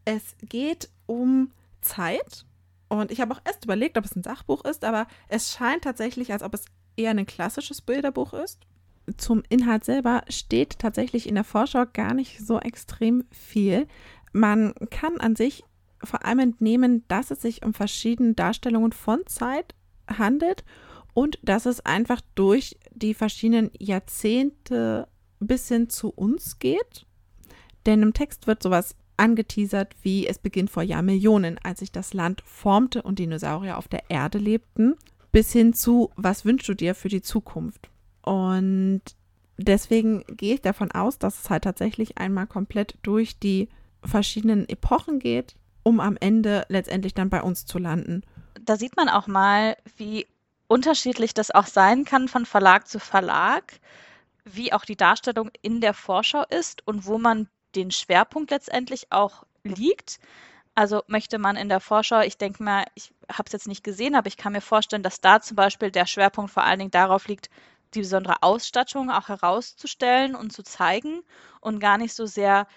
Es 0.07 0.37
geht 0.41 0.87
um 1.05 1.51
Zeit. 1.81 2.45
Und 2.87 3.11
ich 3.11 3.19
habe 3.19 3.33
auch 3.33 3.41
erst 3.43 3.65
überlegt, 3.65 3.97
ob 3.97 4.05
es 4.05 4.15
ein 4.15 4.23
Sachbuch 4.23 4.63
ist, 4.63 4.85
aber 4.85 5.05
es 5.27 5.51
scheint 5.51 5.83
tatsächlich, 5.83 6.31
als 6.31 6.43
ob 6.43 6.53
es 6.53 6.63
eher 6.95 7.11
ein 7.11 7.25
klassisches 7.25 7.81
Bilderbuch 7.81 8.31
ist. 8.31 8.61
Zum 9.17 9.43
Inhalt 9.49 9.83
selber 9.83 10.23
steht 10.29 10.79
tatsächlich 10.79 11.27
in 11.27 11.35
der 11.35 11.43
Vorschau 11.43 11.83
gar 11.91 12.13
nicht 12.13 12.39
so 12.39 12.57
extrem 12.57 13.25
viel. 13.31 13.85
Man 14.31 14.73
kann 14.91 15.19
an 15.19 15.35
sich 15.35 15.65
vor 16.01 16.23
allem 16.23 16.39
entnehmen, 16.39 17.03
dass 17.09 17.29
es 17.29 17.41
sich 17.41 17.65
um 17.65 17.73
verschiedene 17.73 18.33
Darstellungen 18.33 18.93
von 18.93 19.27
Zeit 19.27 19.75
handelt 20.09 20.63
und 21.13 21.37
dass 21.41 21.65
es 21.65 21.85
einfach 21.85 22.21
durch 22.33 22.77
die 22.93 23.13
verschiedenen 23.13 23.71
Jahrzehnte 23.77 25.09
bis 25.41 25.67
hin 25.67 25.89
zu 25.89 26.11
uns 26.11 26.59
geht. 26.59 27.05
Denn 27.85 28.01
im 28.01 28.13
Text 28.13 28.47
wird 28.47 28.63
sowas 28.63 28.95
angeteasert 29.17 29.95
wie 30.01 30.27
es 30.27 30.39
beginnt 30.39 30.69
vor 30.69 30.83
Jahrmillionen, 30.83 31.59
als 31.63 31.79
sich 31.79 31.91
das 31.91 32.13
Land 32.13 32.41
formte 32.45 33.01
und 33.01 33.19
Dinosaurier 33.19 33.77
auf 33.77 33.87
der 33.87 34.09
Erde 34.09 34.37
lebten, 34.37 34.95
bis 35.31 35.51
hin 35.51 35.73
zu 35.73 36.11
was 36.15 36.45
wünschst 36.45 36.69
du 36.69 36.73
dir 36.73 36.95
für 36.95 37.09
die 37.09 37.21
Zukunft? 37.21 37.89
Und 38.21 39.01
deswegen 39.57 40.23
gehe 40.27 40.55
ich 40.55 40.61
davon 40.61 40.91
aus, 40.91 41.19
dass 41.19 41.43
es 41.43 41.49
halt 41.49 41.63
tatsächlich 41.63 42.17
einmal 42.17 42.47
komplett 42.47 42.97
durch 43.01 43.39
die 43.39 43.69
verschiedenen 44.03 44.67
Epochen 44.69 45.19
geht, 45.19 45.55
um 45.83 45.99
am 45.99 46.17
Ende 46.17 46.65
letztendlich 46.69 47.13
dann 47.13 47.29
bei 47.29 47.41
uns 47.41 47.65
zu 47.65 47.79
landen. 47.79 48.23
Da 48.61 48.77
sieht 48.77 48.95
man 48.95 49.09
auch 49.09 49.27
mal, 49.27 49.77
wie 49.97 50.27
unterschiedlich 50.67 51.33
das 51.33 51.51
auch 51.51 51.67
sein 51.67 52.05
kann 52.05 52.27
von 52.27 52.45
Verlag 52.45 52.87
zu 52.87 52.99
Verlag, 52.99 53.79
wie 54.43 54.73
auch 54.73 54.85
die 54.85 54.95
Darstellung 54.95 55.49
in 55.61 55.81
der 55.81 55.93
Vorschau 55.93 56.43
ist 56.49 56.85
und 56.85 57.05
wo 57.05 57.17
man 57.17 57.47
den 57.77 57.91
Schwerpunkt 57.91 58.51
letztendlich 58.51 59.11
auch 59.11 59.43
liegt. 59.63 60.19
Also 60.75 61.03
möchte 61.07 61.39
man 61.39 61.55
in 61.57 61.69
der 61.69 61.79
Vorschau, 61.81 62.21
ich 62.21 62.37
denke 62.37 62.63
mal, 62.63 62.85
ich 62.95 63.13
habe 63.31 63.45
es 63.47 63.53
jetzt 63.53 63.67
nicht 63.67 63.83
gesehen, 63.83 64.15
aber 64.15 64.27
ich 64.27 64.37
kann 64.37 64.53
mir 64.53 64.61
vorstellen, 64.61 65.03
dass 65.03 65.21
da 65.21 65.41
zum 65.41 65.55
Beispiel 65.55 65.91
der 65.91 66.05
Schwerpunkt 66.07 66.51
vor 66.51 66.63
allen 66.63 66.79
Dingen 66.79 66.91
darauf 66.91 67.27
liegt, 67.27 67.49
die 67.93 68.01
besondere 68.01 68.43
Ausstattung 68.43 69.09
auch 69.11 69.29
herauszustellen 69.29 70.35
und 70.35 70.51
zu 70.53 70.63
zeigen 70.63 71.23
und 71.61 71.79
gar 71.79 71.97
nicht 71.97 72.13
so 72.13 72.25
sehr 72.25 72.67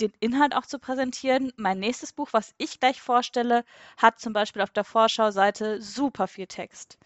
den 0.00 0.12
Inhalt 0.20 0.54
auch 0.54 0.66
zu 0.66 0.78
präsentieren. 0.78 1.52
Mein 1.56 1.78
nächstes 1.80 2.12
Buch, 2.12 2.28
was 2.32 2.54
ich 2.58 2.80
gleich 2.80 3.00
vorstelle, 3.00 3.64
hat 3.96 4.20
zum 4.20 4.32
Beispiel 4.32 4.62
auf 4.62 4.70
der 4.70 4.84
Vorschauseite 4.84 5.80
super 5.82 6.26
viel 6.28 6.46
Text. 6.46 6.98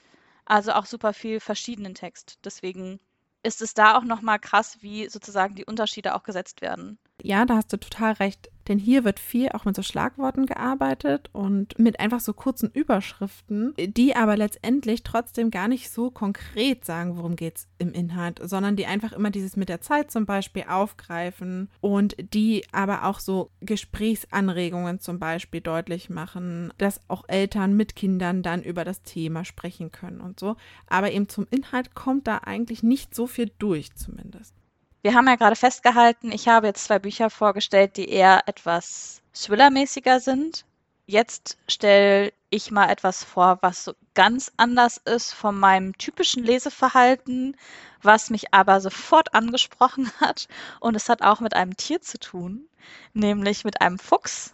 Also 0.47 0.73
auch 0.73 0.87
super 0.87 1.13
viel 1.15 1.41
verschiedenen 1.41 1.95
Text. 1.95 2.39
Deswegen 2.45 3.01
ist 3.43 3.63
es 3.63 3.75
da 3.75 3.97
auch 3.97 4.05
nochmal 4.05 4.39
krass, 4.41 4.79
wie 4.83 5.09
sozusagen 5.09 5.55
die 5.55 5.65
Unterschiede 5.65 6.15
auch 6.15 6.23
gesetzt 6.25 6.61
werden. 6.63 6.99
Ja, 7.23 7.45
da 7.45 7.57
hast 7.57 7.73
du 7.73 7.77
total 7.77 8.13
recht. 8.15 8.51
Denn 8.69 8.79
hier 8.79 9.03
wird 9.03 9.19
viel 9.19 9.49
auch 9.49 9.65
mit 9.65 9.75
so 9.75 9.83
Schlagworten 9.83 10.47
gearbeitet 10.47 11.29
und 11.33 11.77
mit 11.79 11.99
einfach 11.99 12.21
so 12.21 12.33
kurzen 12.33 12.71
Überschriften, 12.71 13.75
die 13.77 14.15
aber 14.15 14.37
letztendlich 14.37 15.03
trotzdem 15.03 15.51
gar 15.51 15.67
nicht 15.67 15.91
so 15.91 16.13
konkret 16.13 16.85
sagen, 16.85 17.17
worum 17.17 17.35
geht 17.35 17.57
es 17.57 17.69
im 17.79 17.93
Inhalt, 17.93 18.39
sondern 18.43 18.77
die 18.77 18.87
einfach 18.87 19.13
immer 19.13 19.31
dieses 19.31 19.57
mit 19.57 19.69
der 19.69 19.81
Zeit 19.81 20.13
zum 20.13 20.25
Beispiel 20.25 20.67
aufgreifen 20.69 21.69
und 21.81 22.15
die 22.33 22.65
aber 22.71 23.07
auch 23.07 23.19
so 23.19 23.51
Gesprächsanregungen 23.61 25.01
zum 25.01 25.19
Beispiel 25.19 25.63
deutlich 25.63 26.09
machen, 26.09 26.73
dass 26.79 27.01
auch 27.09 27.25
Eltern 27.27 27.77
mit 27.77 27.97
Kindern 27.97 28.45
dann 28.45 28.63
über 28.63 28.85
das 28.85 29.03
Thema 29.03 29.45
sprechen 29.45 29.91
können 29.91 30.21
und 30.21 30.39
so. 30.39 30.55
Aber 30.87 31.11
eben 31.11 31.29
zum 31.29 31.49
Inhalt 31.51 31.97
kommt 31.97 32.29
da 32.29 32.39
eigentlich 32.45 32.85
nicht 32.85 33.17
so 33.17 33.27
viel 33.27 33.51
durch 33.59 33.95
zumindest. 33.97 34.60
Wir 35.03 35.15
haben 35.15 35.27
ja 35.29 35.37
gerade 35.37 35.57
festgehalten, 35.57 36.31
ich 36.31 36.47
habe 36.49 36.67
jetzt 36.67 36.85
zwei 36.85 36.99
Bücher 36.99 37.31
vorgestellt, 37.31 37.97
die 37.97 38.11
eher 38.11 38.43
etwas 38.47 39.23
Thriller-mäßiger 39.33 40.21
sind. 40.21 40.67
Jetzt 41.07 41.57
stelle 41.67 42.35
ich 42.51 42.71
mal 42.71 42.91
etwas 42.91 43.25
vor, 43.25 43.59
was 43.63 43.85
so 43.85 43.95
ganz 44.15 44.53
anders 44.59 44.99
ist 44.99 45.33
von 45.33 45.59
meinem 45.59 45.97
typischen 45.97 46.45
Leseverhalten, 46.45 47.57
was 48.03 48.29
mich 48.29 48.53
aber 48.53 48.83
sofort 48.83 49.33
angesprochen 49.33 50.11
hat. 50.21 50.49
Und 50.81 50.95
es 50.97 51.09
hat 51.09 51.23
auch 51.23 51.41
mit 51.41 51.55
einem 51.55 51.79
Tier 51.79 52.03
zu 52.03 52.19
tun, 52.19 52.69
nämlich 53.15 53.65
mit 53.65 53.81
einem 53.81 53.99
Fuchs. 53.99 54.53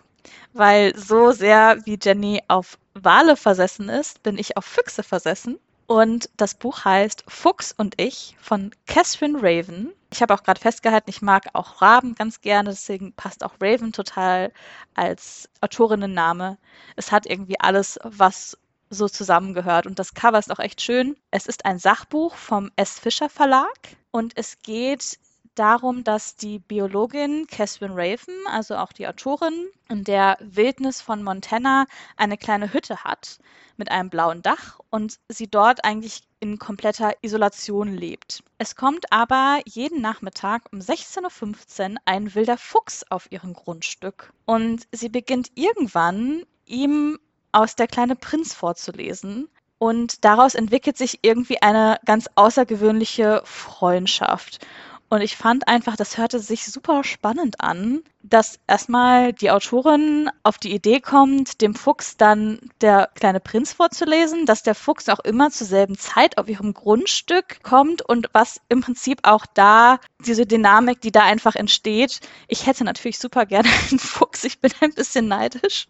Weil 0.52 0.96
so 0.96 1.32
sehr 1.32 1.84
wie 1.86 1.98
Jenny 2.00 2.42
auf 2.46 2.78
Wale 2.94 3.36
versessen 3.36 3.88
ist, 3.88 4.22
bin 4.22 4.38
ich 4.38 4.56
auf 4.56 4.64
Füchse 4.64 5.02
versessen. 5.02 5.58
Und 5.88 6.30
das 6.36 6.54
Buch 6.54 6.84
heißt 6.84 7.24
Fuchs 7.26 7.72
und 7.76 8.00
ich 8.00 8.36
von 8.40 8.72
Catherine 8.86 9.38
Raven. 9.40 9.92
Ich 10.16 10.22
habe 10.22 10.32
auch 10.32 10.42
gerade 10.42 10.58
festgehalten, 10.58 11.10
ich 11.10 11.20
mag 11.20 11.48
auch 11.52 11.82
Raben 11.82 12.14
ganz 12.14 12.40
gerne, 12.40 12.70
deswegen 12.70 13.12
passt 13.12 13.44
auch 13.44 13.52
Raven 13.60 13.92
total 13.92 14.50
als 14.94 15.50
Autorinnenname. 15.60 16.56
Es 16.96 17.12
hat 17.12 17.26
irgendwie 17.26 17.60
alles, 17.60 17.98
was 18.02 18.56
so 18.88 19.10
zusammengehört. 19.10 19.86
Und 19.86 19.98
das 19.98 20.14
Cover 20.14 20.38
ist 20.38 20.50
auch 20.50 20.58
echt 20.58 20.80
schön. 20.80 21.16
Es 21.30 21.44
ist 21.44 21.66
ein 21.66 21.78
Sachbuch 21.78 22.34
vom 22.34 22.70
S. 22.76 22.98
Fischer 22.98 23.28
Verlag 23.28 23.78
und 24.10 24.32
es 24.38 24.62
geht 24.62 25.18
darum, 25.58 26.04
dass 26.04 26.36
die 26.36 26.58
Biologin 26.58 27.46
Catherine 27.46 27.94
Raven, 27.94 28.34
also 28.50 28.76
auch 28.76 28.92
die 28.92 29.08
Autorin, 29.08 29.68
in 29.88 30.04
der 30.04 30.36
Wildnis 30.40 31.00
von 31.00 31.22
Montana 31.22 31.86
eine 32.16 32.36
kleine 32.36 32.72
Hütte 32.72 33.04
hat 33.04 33.38
mit 33.76 33.90
einem 33.90 34.10
blauen 34.10 34.42
Dach 34.42 34.80
und 34.90 35.18
sie 35.28 35.48
dort 35.48 35.84
eigentlich 35.84 36.22
in 36.40 36.58
kompletter 36.58 37.12
Isolation 37.22 37.94
lebt. 37.94 38.42
Es 38.58 38.74
kommt 38.74 39.12
aber 39.12 39.60
jeden 39.66 40.00
Nachmittag 40.00 40.72
um 40.72 40.78
16.15 40.78 41.92
Uhr 41.92 41.96
ein 42.04 42.34
wilder 42.34 42.56
Fuchs 42.56 43.04
auf 43.10 43.30
ihrem 43.30 43.52
Grundstück 43.52 44.32
und 44.44 44.86
sie 44.92 45.08
beginnt 45.08 45.50
irgendwann 45.54 46.44
ihm 46.64 47.18
aus 47.52 47.74
Der 47.74 47.86
kleine 47.86 48.16
Prinz 48.16 48.54
vorzulesen. 48.54 49.48
Und 49.78 50.24
daraus 50.24 50.54
entwickelt 50.54 50.96
sich 50.96 51.18
irgendwie 51.22 51.60
eine 51.60 51.98
ganz 52.06 52.30
außergewöhnliche 52.34 53.42
Freundschaft. 53.44 54.66
Und 55.08 55.20
ich 55.20 55.36
fand 55.36 55.68
einfach, 55.68 55.96
das 55.96 56.18
hörte 56.18 56.40
sich 56.40 56.64
super 56.66 57.04
spannend 57.04 57.60
an, 57.60 58.02
dass 58.24 58.58
erstmal 58.66 59.32
die 59.32 59.52
Autorin 59.52 60.28
auf 60.42 60.58
die 60.58 60.74
Idee 60.74 61.00
kommt, 61.00 61.60
dem 61.60 61.76
Fuchs 61.76 62.16
dann 62.16 62.58
der 62.80 63.08
kleine 63.14 63.38
Prinz 63.38 63.72
vorzulesen, 63.72 64.46
dass 64.46 64.64
der 64.64 64.74
Fuchs 64.74 65.08
auch 65.08 65.20
immer 65.20 65.50
zur 65.50 65.68
selben 65.68 65.96
Zeit 65.96 66.38
auf 66.38 66.48
ihrem 66.48 66.74
Grundstück 66.74 67.62
kommt 67.62 68.02
und 68.02 68.28
was 68.32 68.60
im 68.68 68.80
Prinzip 68.80 69.20
auch 69.22 69.46
da 69.54 70.00
diese 70.24 70.44
Dynamik, 70.44 71.00
die 71.00 71.12
da 71.12 71.22
einfach 71.22 71.54
entsteht. 71.54 72.18
Ich 72.48 72.66
hätte 72.66 72.82
natürlich 72.82 73.18
super 73.18 73.46
gerne 73.46 73.68
einen 73.90 74.00
Fuchs, 74.00 74.42
ich 74.42 74.60
bin 74.60 74.72
ein 74.80 74.92
bisschen 74.92 75.28
neidisch. 75.28 75.86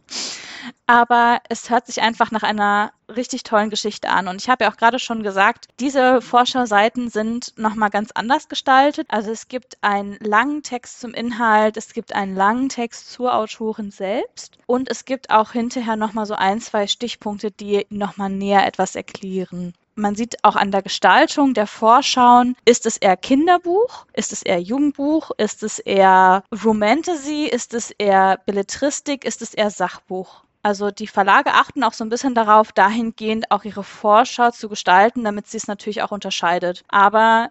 Aber 0.89 1.41
es 1.49 1.69
hört 1.69 1.87
sich 1.87 2.01
einfach 2.01 2.31
nach 2.31 2.45
einer 2.45 2.93
richtig 3.09 3.43
tollen 3.43 3.71
Geschichte 3.71 4.09
an. 4.09 4.29
Und 4.29 4.41
ich 4.41 4.49
habe 4.49 4.65
ja 4.65 4.71
auch 4.71 4.77
gerade 4.77 4.99
schon 4.99 5.23
gesagt, 5.23 5.67
diese 5.81 6.21
Vorschauseiten 6.23 7.11
sind 7.11 7.53
nochmal 7.57 7.91
ganz 7.91 8.11
anders 8.13 8.49
gestaltet. 8.49 9.07
Also 9.11 9.31
es 9.33 9.49
gibt 9.49 9.79
einen 9.81 10.17
langen 10.21 10.63
Text 10.63 11.01
zum 11.01 11.13
Inhalt, 11.13 11.77
es 11.77 11.93
gibt 11.93 12.15
einen 12.15 12.37
langen 12.37 12.69
Text 12.69 13.11
zur 13.11 13.35
Autorin 13.35 13.91
selbst 13.91 14.59
und 14.67 14.89
es 14.89 15.05
gibt 15.05 15.31
auch 15.31 15.53
hinterher 15.53 15.97
nochmal 15.97 16.27
so 16.27 16.35
ein, 16.35 16.61
zwei 16.61 16.87
Stichpunkte, 16.87 17.51
die 17.51 17.87
nochmal 17.91 18.31
näher 18.31 18.67
etwas 18.67 18.95
erklären. 18.95 19.75
Man 19.99 20.15
sieht 20.15 20.45
auch 20.45 20.57
an 20.57 20.71
der 20.71 20.83
Gestaltung 20.83 21.55
der 21.55 21.67
Vorschauen, 21.67 22.55
ist 22.67 22.85
es 22.85 22.97
eher 22.99 23.17
Kinderbuch, 23.17 24.07
ist 24.13 24.33
es 24.33 24.43
eher 24.43 24.61
Jugendbuch, 24.61 25.31
ist 25.39 25.63
es 25.63 25.79
eher 25.79 26.45
Romantasy, 26.65 27.47
ist 27.47 27.73
es 27.73 27.93
eher 27.93 28.39
Belletristik, 28.45 29.25
ist 29.25 29.41
es 29.41 29.55
eher 29.55 29.71
Sachbuch. 29.71 30.46
Also 30.67 30.91
die 30.91 31.07
Verlage 31.07 31.53
achten 31.53 31.85
auch 31.85 31.93
so 31.93 32.03
ein 32.03 32.09
bisschen 32.09 32.35
darauf, 32.35 32.73
dahingehend 32.73 33.53
auch 33.53 33.63
ihre 33.63 33.85
Vorschau 33.85 34.51
zu 34.51 34.69
gestalten, 34.69 35.23
damit 35.23 35.47
sie 35.47 35.59
es 35.59 35.69
natürlich 35.69 36.03
auch 36.03 36.11
unterscheidet. 36.11 36.83
Aber 36.89 37.51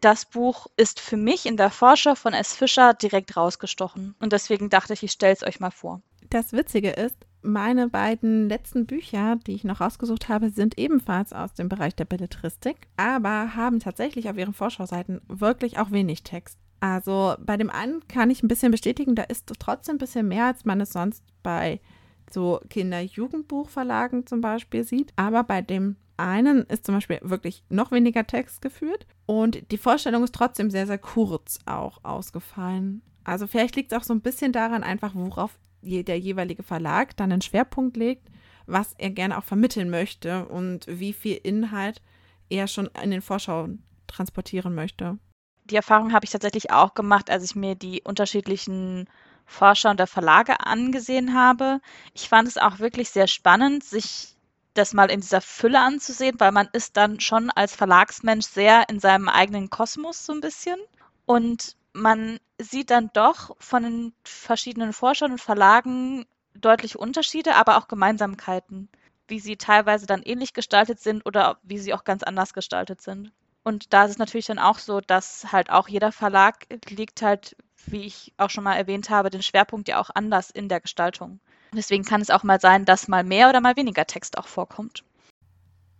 das 0.00 0.24
Buch 0.24 0.66
ist 0.76 0.98
für 0.98 1.16
mich 1.16 1.46
in 1.46 1.56
der 1.56 1.70
Vorschau 1.70 2.16
von 2.16 2.34
S. 2.34 2.56
Fischer 2.56 2.92
direkt 2.92 3.36
rausgestochen. 3.36 4.16
Und 4.18 4.32
deswegen 4.32 4.68
dachte 4.68 4.94
ich, 4.94 5.04
ich 5.04 5.12
stelle 5.12 5.34
es 5.34 5.44
euch 5.44 5.60
mal 5.60 5.70
vor. 5.70 6.02
Das 6.28 6.52
Witzige 6.52 6.90
ist, 6.90 7.14
meine 7.40 7.88
beiden 7.88 8.48
letzten 8.48 8.84
Bücher, 8.84 9.36
die 9.46 9.54
ich 9.54 9.62
noch 9.62 9.80
rausgesucht 9.80 10.28
habe, 10.28 10.50
sind 10.50 10.76
ebenfalls 10.76 11.32
aus 11.32 11.54
dem 11.54 11.68
Bereich 11.68 11.94
der 11.94 12.06
Belletristik, 12.06 12.88
aber 12.96 13.54
haben 13.54 13.78
tatsächlich 13.78 14.28
auf 14.28 14.36
ihren 14.36 14.54
Vorschauseiten 14.54 15.20
wirklich 15.28 15.78
auch 15.78 15.92
wenig 15.92 16.24
Text. 16.24 16.58
Also 16.80 17.36
bei 17.38 17.56
dem 17.56 17.70
einen 17.70 18.08
kann 18.08 18.28
ich 18.28 18.42
ein 18.42 18.48
bisschen 18.48 18.72
bestätigen, 18.72 19.14
da 19.14 19.22
ist 19.22 19.52
trotzdem 19.60 19.94
ein 19.94 19.98
bisschen 19.98 20.26
mehr, 20.26 20.46
als 20.46 20.64
man 20.64 20.80
es 20.80 20.92
sonst 20.92 21.22
bei 21.44 21.80
so 22.30 22.60
Kinder-Jugendbuchverlagen 22.70 24.26
zum 24.26 24.40
Beispiel 24.40 24.84
sieht. 24.84 25.12
Aber 25.16 25.44
bei 25.44 25.62
dem 25.62 25.96
einen 26.16 26.62
ist 26.64 26.86
zum 26.86 26.94
Beispiel 26.94 27.20
wirklich 27.22 27.62
noch 27.68 27.92
weniger 27.92 28.26
Text 28.26 28.62
geführt 28.62 29.06
und 29.26 29.70
die 29.70 29.78
Vorstellung 29.78 30.24
ist 30.24 30.34
trotzdem 30.34 30.70
sehr, 30.70 30.86
sehr 30.86 30.98
kurz 30.98 31.58
auch 31.66 32.02
ausgefallen. 32.04 33.02
Also 33.24 33.46
vielleicht 33.46 33.76
liegt 33.76 33.92
es 33.92 33.98
auch 33.98 34.04
so 34.04 34.14
ein 34.14 34.22
bisschen 34.22 34.52
daran, 34.52 34.82
einfach 34.82 35.14
worauf 35.14 35.58
der 35.82 36.18
jeweilige 36.18 36.62
Verlag 36.62 37.16
dann 37.16 37.32
einen 37.32 37.42
Schwerpunkt 37.42 37.96
legt, 37.96 38.28
was 38.66 38.94
er 38.98 39.10
gerne 39.10 39.36
auch 39.36 39.44
vermitteln 39.44 39.90
möchte 39.90 40.46
und 40.46 40.86
wie 40.88 41.12
viel 41.12 41.38
Inhalt 41.42 42.02
er 42.48 42.66
schon 42.66 42.88
in 43.02 43.10
den 43.10 43.22
Vorschauen 43.22 43.82
transportieren 44.06 44.74
möchte. 44.74 45.18
Die 45.64 45.76
Erfahrung 45.76 46.12
habe 46.12 46.24
ich 46.24 46.30
tatsächlich 46.30 46.70
auch 46.70 46.94
gemacht, 46.94 47.28
als 47.28 47.44
ich 47.44 47.56
mir 47.56 47.74
die 47.74 48.02
unterschiedlichen 48.02 49.08
Forscher 49.46 49.90
und 49.90 50.00
der 50.00 50.06
Verlage 50.06 50.60
angesehen 50.60 51.34
habe. 51.34 51.80
Ich 52.14 52.28
fand 52.28 52.48
es 52.48 52.58
auch 52.58 52.78
wirklich 52.78 53.10
sehr 53.10 53.26
spannend, 53.26 53.84
sich 53.84 54.36
das 54.74 54.92
mal 54.92 55.10
in 55.10 55.20
dieser 55.20 55.40
Fülle 55.40 55.80
anzusehen, 55.80 56.38
weil 56.38 56.52
man 56.52 56.68
ist 56.72 56.96
dann 56.96 57.20
schon 57.20 57.50
als 57.50 57.74
Verlagsmensch 57.74 58.46
sehr 58.46 58.88
in 58.88 59.00
seinem 59.00 59.28
eigenen 59.28 59.70
Kosmos 59.70 60.26
so 60.26 60.32
ein 60.32 60.40
bisschen. 60.40 60.78
Und 61.24 61.76
man 61.92 62.38
sieht 62.60 62.90
dann 62.90 63.10
doch 63.14 63.56
von 63.58 63.82
den 63.82 64.12
verschiedenen 64.24 64.92
Forschern 64.92 65.32
und 65.32 65.40
Verlagen 65.40 66.26
deutliche 66.54 66.98
Unterschiede, 66.98 67.54
aber 67.54 67.78
auch 67.78 67.88
Gemeinsamkeiten, 67.88 68.88
wie 69.28 69.40
sie 69.40 69.56
teilweise 69.56 70.06
dann 70.06 70.22
ähnlich 70.22 70.52
gestaltet 70.52 71.00
sind 71.00 71.24
oder 71.26 71.58
wie 71.62 71.78
sie 71.78 71.94
auch 71.94 72.04
ganz 72.04 72.22
anders 72.22 72.52
gestaltet 72.52 73.00
sind. 73.00 73.32
Und 73.66 73.92
da 73.92 74.04
ist 74.04 74.12
es 74.12 74.18
natürlich 74.18 74.46
dann 74.46 74.60
auch 74.60 74.78
so, 74.78 75.00
dass 75.00 75.50
halt 75.50 75.70
auch 75.70 75.88
jeder 75.88 76.12
Verlag 76.12 76.66
liegt 76.88 77.20
halt 77.20 77.56
wie 77.86 78.02
ich 78.02 78.32
auch 78.36 78.50
schon 78.50 78.64
mal 78.64 78.74
erwähnt 78.74 79.10
habe, 79.10 79.30
den 79.30 79.42
Schwerpunkt 79.42 79.88
ja 79.88 80.00
auch 80.00 80.10
anders 80.14 80.50
in 80.50 80.68
der 80.68 80.80
Gestaltung. 80.80 81.40
Deswegen 81.72 82.04
kann 82.04 82.20
es 82.20 82.30
auch 82.30 82.42
mal 82.42 82.60
sein, 82.60 82.84
dass 82.84 83.08
mal 83.08 83.24
mehr 83.24 83.48
oder 83.48 83.60
mal 83.60 83.76
weniger 83.76 84.06
Text 84.06 84.38
auch 84.38 84.46
vorkommt. 84.46 85.04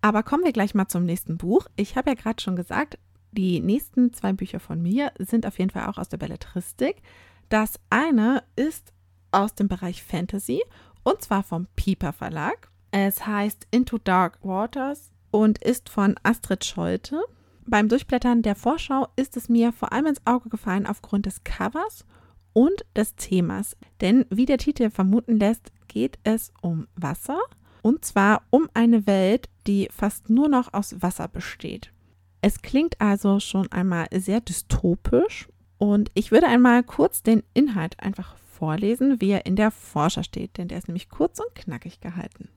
Aber 0.00 0.22
kommen 0.22 0.44
wir 0.44 0.52
gleich 0.52 0.74
mal 0.74 0.88
zum 0.88 1.04
nächsten 1.04 1.36
Buch. 1.36 1.66
Ich 1.76 1.96
habe 1.96 2.10
ja 2.10 2.14
gerade 2.14 2.42
schon 2.42 2.56
gesagt, 2.56 2.98
die 3.32 3.60
nächsten 3.60 4.12
zwei 4.12 4.32
Bücher 4.32 4.60
von 4.60 4.80
mir 4.80 5.12
sind 5.18 5.46
auf 5.46 5.58
jeden 5.58 5.70
Fall 5.70 5.86
auch 5.86 5.98
aus 5.98 6.08
der 6.08 6.18
Belletristik. 6.18 7.02
Das 7.48 7.78
eine 7.90 8.42
ist 8.54 8.92
aus 9.32 9.54
dem 9.54 9.68
Bereich 9.68 10.02
Fantasy 10.02 10.62
und 11.02 11.22
zwar 11.22 11.42
vom 11.42 11.66
Piper 11.76 12.12
Verlag. 12.12 12.70
Es 12.90 13.26
heißt 13.26 13.66
Into 13.70 13.98
Dark 13.98 14.38
Waters 14.42 15.10
und 15.30 15.58
ist 15.58 15.88
von 15.88 16.14
Astrid 16.22 16.64
Scholte. 16.64 17.22
Beim 17.68 17.88
Durchblättern 17.88 18.42
der 18.42 18.54
Vorschau 18.54 19.08
ist 19.16 19.36
es 19.36 19.48
mir 19.48 19.72
vor 19.72 19.92
allem 19.92 20.06
ins 20.06 20.24
Auge 20.24 20.48
gefallen 20.48 20.86
aufgrund 20.86 21.26
des 21.26 21.42
Covers 21.42 22.04
und 22.52 22.86
des 22.94 23.16
Themas. 23.16 23.76
Denn 24.00 24.24
wie 24.30 24.46
der 24.46 24.58
Titel 24.58 24.88
vermuten 24.88 25.38
lässt, 25.38 25.72
geht 25.88 26.18
es 26.22 26.52
um 26.62 26.86
Wasser 26.94 27.38
und 27.82 28.04
zwar 28.04 28.42
um 28.50 28.68
eine 28.72 29.06
Welt, 29.08 29.48
die 29.66 29.88
fast 29.90 30.30
nur 30.30 30.48
noch 30.48 30.74
aus 30.74 31.02
Wasser 31.02 31.26
besteht. 31.26 31.92
Es 32.40 32.62
klingt 32.62 33.00
also 33.00 33.40
schon 33.40 33.70
einmal 33.72 34.06
sehr 34.14 34.40
dystopisch 34.40 35.48
und 35.78 36.12
ich 36.14 36.30
würde 36.30 36.46
einmal 36.46 36.84
kurz 36.84 37.24
den 37.24 37.42
Inhalt 37.52 37.98
einfach 37.98 38.36
vorlesen, 38.36 39.20
wie 39.20 39.30
er 39.30 39.44
in 39.44 39.56
der 39.56 39.72
Forscher 39.72 40.22
steht, 40.22 40.56
denn 40.56 40.68
der 40.68 40.78
ist 40.78 40.86
nämlich 40.86 41.08
kurz 41.08 41.40
und 41.40 41.54
knackig 41.56 42.00
gehalten. 42.00 42.48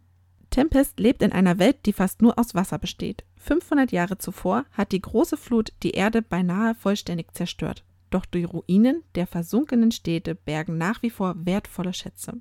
Tempest 0.49 0.99
lebt 0.99 1.21
in 1.21 1.31
einer 1.31 1.59
Welt, 1.59 1.85
die 1.85 1.93
fast 1.93 2.21
nur 2.21 2.39
aus 2.39 2.55
Wasser 2.55 2.79
besteht. 2.79 3.23
500 3.37 3.91
Jahre 3.91 4.17
zuvor 4.17 4.65
hat 4.71 4.91
die 4.91 5.01
große 5.01 5.37
Flut 5.37 5.71
die 5.83 5.91
Erde 5.91 6.21
beinahe 6.21 6.75
vollständig 6.75 7.33
zerstört. 7.33 7.83
Doch 8.09 8.25
die 8.25 8.43
Ruinen 8.43 9.03
der 9.15 9.27
versunkenen 9.27 9.91
Städte 9.91 10.33
bergen 10.33 10.77
nach 10.77 11.03
wie 11.03 11.11
vor 11.11 11.35
wertvolle 11.45 11.93
Schätze. 11.93 12.33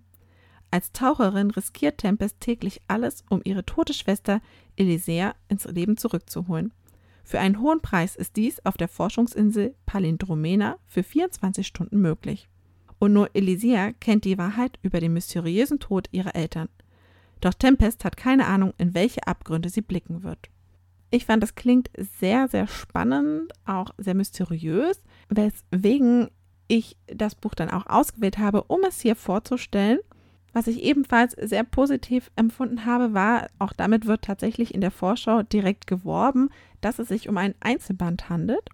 Als 0.70 0.92
Taucherin 0.92 1.50
riskiert 1.50 1.98
Tempest 1.98 2.40
täglich 2.40 2.80
alles, 2.88 3.24
um 3.30 3.40
ihre 3.44 3.64
tote 3.64 3.94
Schwester 3.94 4.40
Elysea 4.76 5.34
ins 5.48 5.64
Leben 5.64 5.96
zurückzuholen. 5.96 6.72
Für 7.24 7.40
einen 7.40 7.60
hohen 7.60 7.80
Preis 7.80 8.16
ist 8.16 8.36
dies 8.36 8.64
auf 8.64 8.76
der 8.76 8.88
Forschungsinsel 8.88 9.74
Palindromena 9.86 10.78
für 10.86 11.02
24 11.02 11.66
Stunden 11.66 12.00
möglich. 12.00 12.48
Und 12.98 13.12
nur 13.12 13.34
Elysea 13.34 13.92
kennt 13.92 14.24
die 14.24 14.38
Wahrheit 14.38 14.78
über 14.82 15.00
den 15.00 15.12
mysteriösen 15.12 15.78
Tod 15.78 16.08
ihrer 16.10 16.34
Eltern. 16.34 16.68
Doch 17.40 17.54
Tempest 17.54 18.04
hat 18.04 18.16
keine 18.16 18.46
Ahnung, 18.46 18.74
in 18.78 18.94
welche 18.94 19.26
Abgründe 19.26 19.68
sie 19.68 19.82
blicken 19.82 20.22
wird. 20.22 20.50
Ich 21.10 21.24
fand, 21.24 21.42
das 21.42 21.54
klingt 21.54 21.90
sehr, 22.20 22.48
sehr 22.48 22.66
spannend, 22.66 23.52
auch 23.64 23.90
sehr 23.96 24.14
mysteriös. 24.14 25.02
weswegen 25.30 26.28
ich 26.68 26.96
das 27.06 27.34
Buch 27.34 27.54
dann 27.54 27.70
auch 27.70 27.86
ausgewählt 27.86 28.38
habe, 28.38 28.64
um 28.64 28.80
es 28.86 29.00
hier 29.00 29.16
vorzustellen. 29.16 29.98
Was 30.52 30.66
ich 30.66 30.82
ebenfalls 30.82 31.32
sehr 31.32 31.64
positiv 31.64 32.30
empfunden 32.36 32.84
habe, 32.84 33.14
war, 33.14 33.48
auch 33.58 33.72
damit 33.72 34.06
wird 34.06 34.22
tatsächlich 34.22 34.74
in 34.74 34.80
der 34.80 34.90
Vorschau 34.90 35.42
direkt 35.42 35.86
geworben, 35.86 36.50
dass 36.80 36.98
es 36.98 37.08
sich 37.08 37.28
um 37.28 37.36
ein 37.38 37.54
Einzelband 37.60 38.28
handelt. 38.28 38.68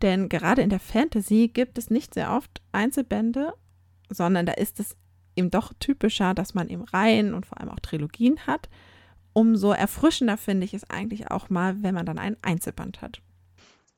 Denn 0.00 0.28
gerade 0.28 0.62
in 0.62 0.70
der 0.70 0.80
Fantasy 0.80 1.50
gibt 1.52 1.76
es 1.76 1.90
nicht 1.90 2.14
sehr 2.14 2.32
oft 2.32 2.62
Einzelbände, 2.72 3.52
sondern 4.10 4.46
da 4.46 4.52
ist 4.52 4.80
es 4.80 4.96
eben 5.38 5.50
doch 5.50 5.72
typischer, 5.80 6.34
dass 6.34 6.54
man 6.54 6.68
eben 6.68 6.82
Reihen 6.82 7.32
und 7.34 7.46
vor 7.46 7.60
allem 7.60 7.70
auch 7.70 7.80
Trilogien 7.80 8.46
hat. 8.46 8.68
Umso 9.32 9.72
erfrischender 9.72 10.36
finde 10.36 10.64
ich 10.64 10.74
es 10.74 10.90
eigentlich 10.90 11.30
auch 11.30 11.48
mal, 11.48 11.82
wenn 11.82 11.94
man 11.94 12.06
dann 12.06 12.18
einen 12.18 12.36
Einzelband 12.42 13.00
hat. 13.00 13.22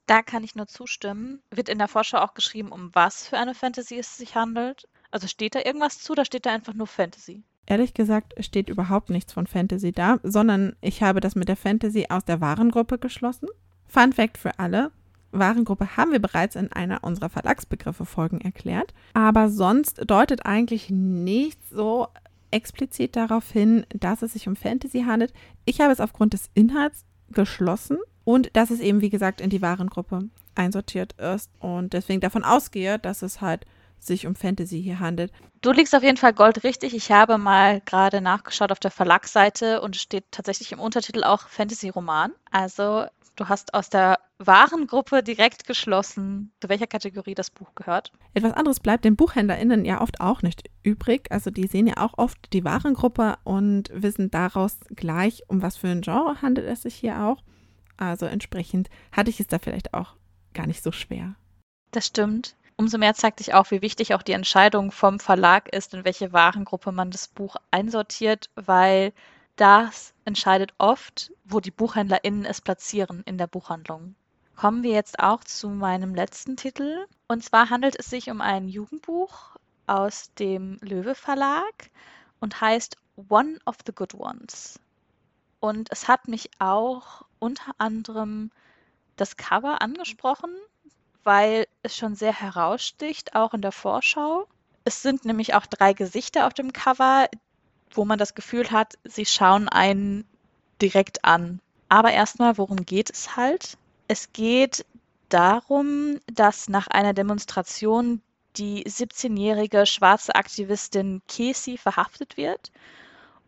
Da 0.07 0.23
kann 0.23 0.45
ich 0.45 0.55
nur 0.55 0.67
zustimmen. 0.67 1.41
Wird 1.51 1.69
in 1.69 1.79
der 1.79 1.89
Vorschau 1.89 2.19
auch 2.19 2.35
geschrieben, 2.35 2.73
um 2.73 2.95
was 2.95 3.29
für 3.29 3.39
eine 3.39 3.55
Fantasy 3.55 3.99
es 3.99 4.17
sich 4.17 4.35
handelt? 4.35 4.89
Also 5.11 5.27
steht 5.29 5.55
da 5.55 5.61
irgendwas 5.65 6.01
zu, 6.01 6.15
da 6.15 6.25
steht 6.25 6.47
da 6.47 6.53
einfach 6.53 6.75
nur 6.75 6.87
Fantasy. 6.87 7.43
Ehrlich 7.67 7.95
gesagt 7.95 8.35
steht 8.45 8.69
überhaupt 8.69 9.11
nichts 9.11 9.33
von 9.33 9.47
Fantasy 9.47 9.93
da, 9.93 10.19
sondern 10.25 10.75
ich 10.81 11.03
habe 11.03 11.21
das 11.21 11.37
mit 11.37 11.49
der 11.49 11.57
Fantasy 11.57 12.07
aus 12.09 12.25
der 12.25 12.41
Warengruppe 12.41 12.99
geschlossen. 12.99 13.49
Fun 13.87 14.13
Fact 14.13 14.39
für 14.39 14.59
alle. 14.59 14.91
Warengruppe 15.33 15.97
haben 15.97 16.13
wir 16.13 16.21
bereits 16.21 16.57
in 16.57 16.73
einer 16.73 17.05
unserer 17.05 17.29
Verlagsbegriffe-Folgen 17.29 18.41
erklärt. 18.41 18.95
Aber 19.15 19.49
sonst 19.49 20.03
deutet 20.07 20.47
eigentlich 20.47 20.91
nichts 20.91 21.71
so 21.71 22.09
explizit 22.51 23.17
darauf 23.17 23.51
hin, 23.51 23.87
dass 23.91 24.23
es 24.23 24.33
sich 24.33 24.49
um 24.49 24.57
Fantasy 24.57 25.03
handelt. 25.03 25.33
Ich 25.65 25.81
habe 25.81 25.93
es 25.93 26.01
aufgrund 26.01 26.33
des 26.33 26.51
Inhalts 26.55 27.05
geschlossen 27.31 27.99
und 28.25 28.55
dass 28.57 28.71
es 28.71 28.81
eben, 28.81 29.01
wie 29.01 29.11
gesagt, 29.11 29.41
in 29.41 29.51
die 29.51 29.63
Warengruppe 29.63 30.29
einsortiert 30.55 31.15
ist 31.15 31.51
und 31.61 31.93
deswegen 31.93 32.21
davon 32.21 32.45
ausgehe, 32.45 32.99
dass 32.99 33.23
es 33.23 33.41
halt 33.41 33.67
sich 33.99 34.27
um 34.27 34.35
Fantasy 34.35 34.83
hier 34.83 34.99
handelt. 34.99 35.31
Du 35.61 35.73
liegst 35.73 35.95
auf 35.95 36.03
jeden 36.03 36.17
Fall 36.17 36.33
Gold 36.33 36.65
richtig. 36.65 36.95
Ich 36.95 37.13
habe 37.13 37.37
mal 37.37 37.83
gerade 37.83 38.21
nachgeschaut 38.21 38.73
auf 38.73 38.81
der 38.81 38.91
Verlagsseite 38.91 39.83
und 39.83 39.95
steht 39.95 40.25
tatsächlich 40.31 40.73
im 40.73 40.81
Untertitel 40.81 41.23
auch 41.23 41.49
Fantasy-Roman. 41.49 42.33
Also 42.51 43.05
du 43.41 43.49
hast 43.49 43.73
aus 43.73 43.89
der 43.89 44.19
Warengruppe 44.39 45.23
direkt 45.23 45.67
geschlossen, 45.67 46.53
zu 46.61 46.69
welcher 46.69 46.87
Kategorie 46.87 47.35
das 47.35 47.51
Buch 47.51 47.75
gehört. 47.75 48.13
Etwas 48.35 48.53
anderes 48.53 48.81
bleibt 48.81 49.05
den 49.05 49.17
BuchhändlerInnen 49.17 49.85
ja 49.87 50.03
oft 50.03 50.21
auch 50.21 50.43
nicht 50.43 50.69
übrig. 50.83 51.33
Also 51.33 51.51
die 51.51 51.67
sehen 51.67 51.87
ja 51.87 51.97
auch 51.97 52.19
oft 52.19 52.53
die 52.53 52.65
Warengruppe 52.65 53.39
und 53.45 53.91
wissen 53.95 54.31
daraus 54.31 54.79
gleich, 54.95 55.43
um 55.49 55.63
was 55.63 55.79
für 55.79 55.89
ein 55.89 56.03
Genre 56.03 56.43
handelt 56.43 56.69
es 56.69 56.83
sich 56.83 56.95
hier 56.95 57.23
auch. 57.23 57.43
Also 57.97 58.27
entsprechend 58.27 58.89
hatte 59.11 59.31
ich 59.31 59.41
es 59.41 59.47
da 59.47 59.59
vielleicht 59.59 59.95
auch 59.95 60.17
gar 60.53 60.67
nicht 60.67 60.83
so 60.83 60.93
schwer. 60.93 61.35
Das 61.93 62.07
stimmt 62.07 62.57
umso 62.81 62.97
mehr 62.97 63.13
zeigt 63.13 63.41
sich 63.41 63.53
auch, 63.53 63.71
wie 63.71 63.83
wichtig 63.83 64.15
auch 64.15 64.23
die 64.23 64.33
Entscheidung 64.33 64.91
vom 64.91 65.21
Verlag 65.21 65.71
ist, 65.71 65.93
in 65.93 66.07
welche 66.07 66.33
Warengruppe 66.33 66.93
man 66.93 67.11
das 67.11 67.29
Buch 67.29 67.57
einsortiert, 67.71 68.49
weil 68.55 69.13
das 69.61 70.15
entscheidet 70.25 70.73
oft, 70.79 71.33
wo 71.45 71.61
die 71.61 71.71
BuchhändlerInnen 71.71 72.47
es 72.47 72.63
platzieren 72.63 73.23
in 73.27 73.37
der 73.37 73.47
Buchhandlung. 73.47 74.15
Kommen 74.57 74.83
wir 74.83 74.93
jetzt 74.93 75.19
auch 75.19 75.45
zu 75.45 75.69
meinem 75.69 76.15
letzten 76.15 76.57
Titel. 76.57 77.07
Und 77.29 77.45
zwar 77.45 77.69
handelt 77.69 77.97
es 77.99 78.07
sich 78.07 78.31
um 78.31 78.41
ein 78.41 78.69
Jugendbuch 78.69 79.57
aus 79.87 80.33
dem 80.35 80.79
Löwe 80.81 81.15
Verlag 81.15 81.91
und 82.41 82.61
heißt 82.61 82.97
One 83.29 83.59
of 83.67 83.77
the 83.87 83.93
Good 83.93 84.15
Ones. 84.15 84.81
Und 85.61 85.93
es 85.93 86.09
hat 86.09 86.27
mich 86.27 86.51
auch 86.59 87.27
unter 87.39 87.73
anderem 87.77 88.51
das 89.17 89.37
Cover 89.37 89.83
angesprochen, 89.83 90.55
weil 91.23 91.67
es 91.83 91.97
schon 91.97 92.15
sehr 92.15 92.33
heraussticht, 92.33 93.35
auch 93.35 93.53
in 93.53 93.61
der 93.61 93.73
Vorschau. 93.73 94.47
Es 94.85 95.03
sind 95.03 95.27
nämlich 95.27 95.55
auch 95.55 95.67
drei 95.67 95.93
Gesichter 95.93 96.47
auf 96.47 96.55
dem 96.55 96.73
Cover, 96.73 97.29
wo 97.93 98.05
man 98.05 98.19
das 98.19 98.35
Gefühl 98.35 98.71
hat, 98.71 98.99
sie 99.05 99.27
schauen 99.27 99.69
einen 99.69 100.25
direkt 100.81 101.25
an. 101.25 101.61
Aber 101.89 102.13
erstmal, 102.13 102.57
worum 102.59 102.87
geht 102.87 103.11
es 103.11 103.37
halt? 103.37 103.77
Es 104.09 104.33
geht 104.33 104.85
darum, 105.29 106.19
dass 106.33 106.69
nach 106.69 106.89
einer 106.89 107.15
Demonstration 107.15 108.23
die 108.57 108.85
17-jährige 108.85 109.87
schwarze 109.87 110.35
Aktivistin 110.35 111.23
Casey 111.29 111.79
verhaftet 111.79 112.37
wird. 112.37 112.71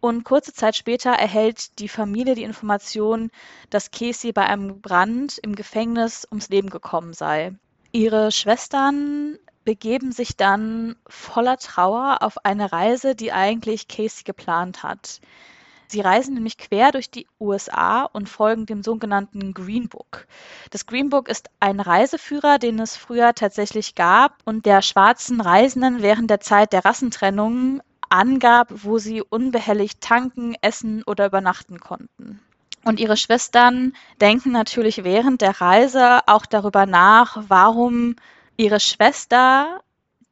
Und 0.01 0.25
kurze 0.25 0.53
Zeit 0.53 0.75
später 0.75 1.11
erhält 1.11 1.79
die 1.79 1.89
Familie 1.89 2.35
die 2.35 2.43
Information, 2.43 3.31
dass 3.71 3.93
Casey 3.93 4.33
bei 4.33 4.45
einem 4.45 4.81
Brand 4.81 5.39
im 5.39 5.55
Gefängnis 5.55 6.27
ums 6.29 6.49
Leben 6.49 6.71
gekommen 6.71 7.13
sei. 7.13 7.55
Ihre 7.93 8.33
Schwestern 8.33 9.39
begeben 9.65 10.13
sich 10.13 10.37
dann 10.37 10.97
voller 11.07 11.57
Trauer 11.59 12.19
auf 12.21 12.45
eine 12.45 12.73
Reise, 12.73 13.15
die 13.15 13.33
eigentlich 13.33 13.89
Casey 13.89 14.25
geplant 14.25 14.83
hat. 14.83 15.21
Sie 15.93 16.01
reisen 16.01 16.33
nämlich 16.33 16.57
quer 16.57 16.91
durch 16.91 17.11
die 17.11 17.27
USA 17.39 18.05
und 18.05 18.27
folgen 18.29 18.65
dem 18.65 18.83
sogenannten 18.83 19.53
Green 19.53 19.91
Book. 19.91 20.27
Das 20.71 20.87
Green 20.87 21.11
Book 21.11 21.29
ist 21.29 21.51
ein 21.61 21.81
Reiseführer, 21.81 22.59
den 22.59 22.79
es 22.79 22.97
früher 22.97 23.35
tatsächlich 23.35 23.95
gab 23.95 24.39
und 24.47 24.65
der 24.65 24.81
schwarzen 24.81 25.43
Reisenden 25.43 26.01
während 26.01 26.31
der 26.31 26.41
Zeit 26.41 26.73
der 26.73 26.87
Rassentrennung 26.87 27.83
angab, 28.09 28.69
wo 28.71 28.99
sie 28.99 29.23
unbehelligt 29.23 30.01
tanken, 30.01 30.55
essen 30.63 31.03
oder 31.03 31.27
übernachten 31.27 31.79
konnten. 31.79 32.41
Und 32.85 32.99
ihre 32.99 33.19
Schwestern 33.19 33.93
denken 34.21 34.51
natürlich 34.51 35.05
während 35.05 35.43
der 35.43 35.61
Reise 35.61 36.21
auch 36.27 36.47
darüber 36.47 36.87
nach, 36.87 37.45
warum 37.49 38.17
ihre 38.57 38.81
Schwester, 38.81 39.83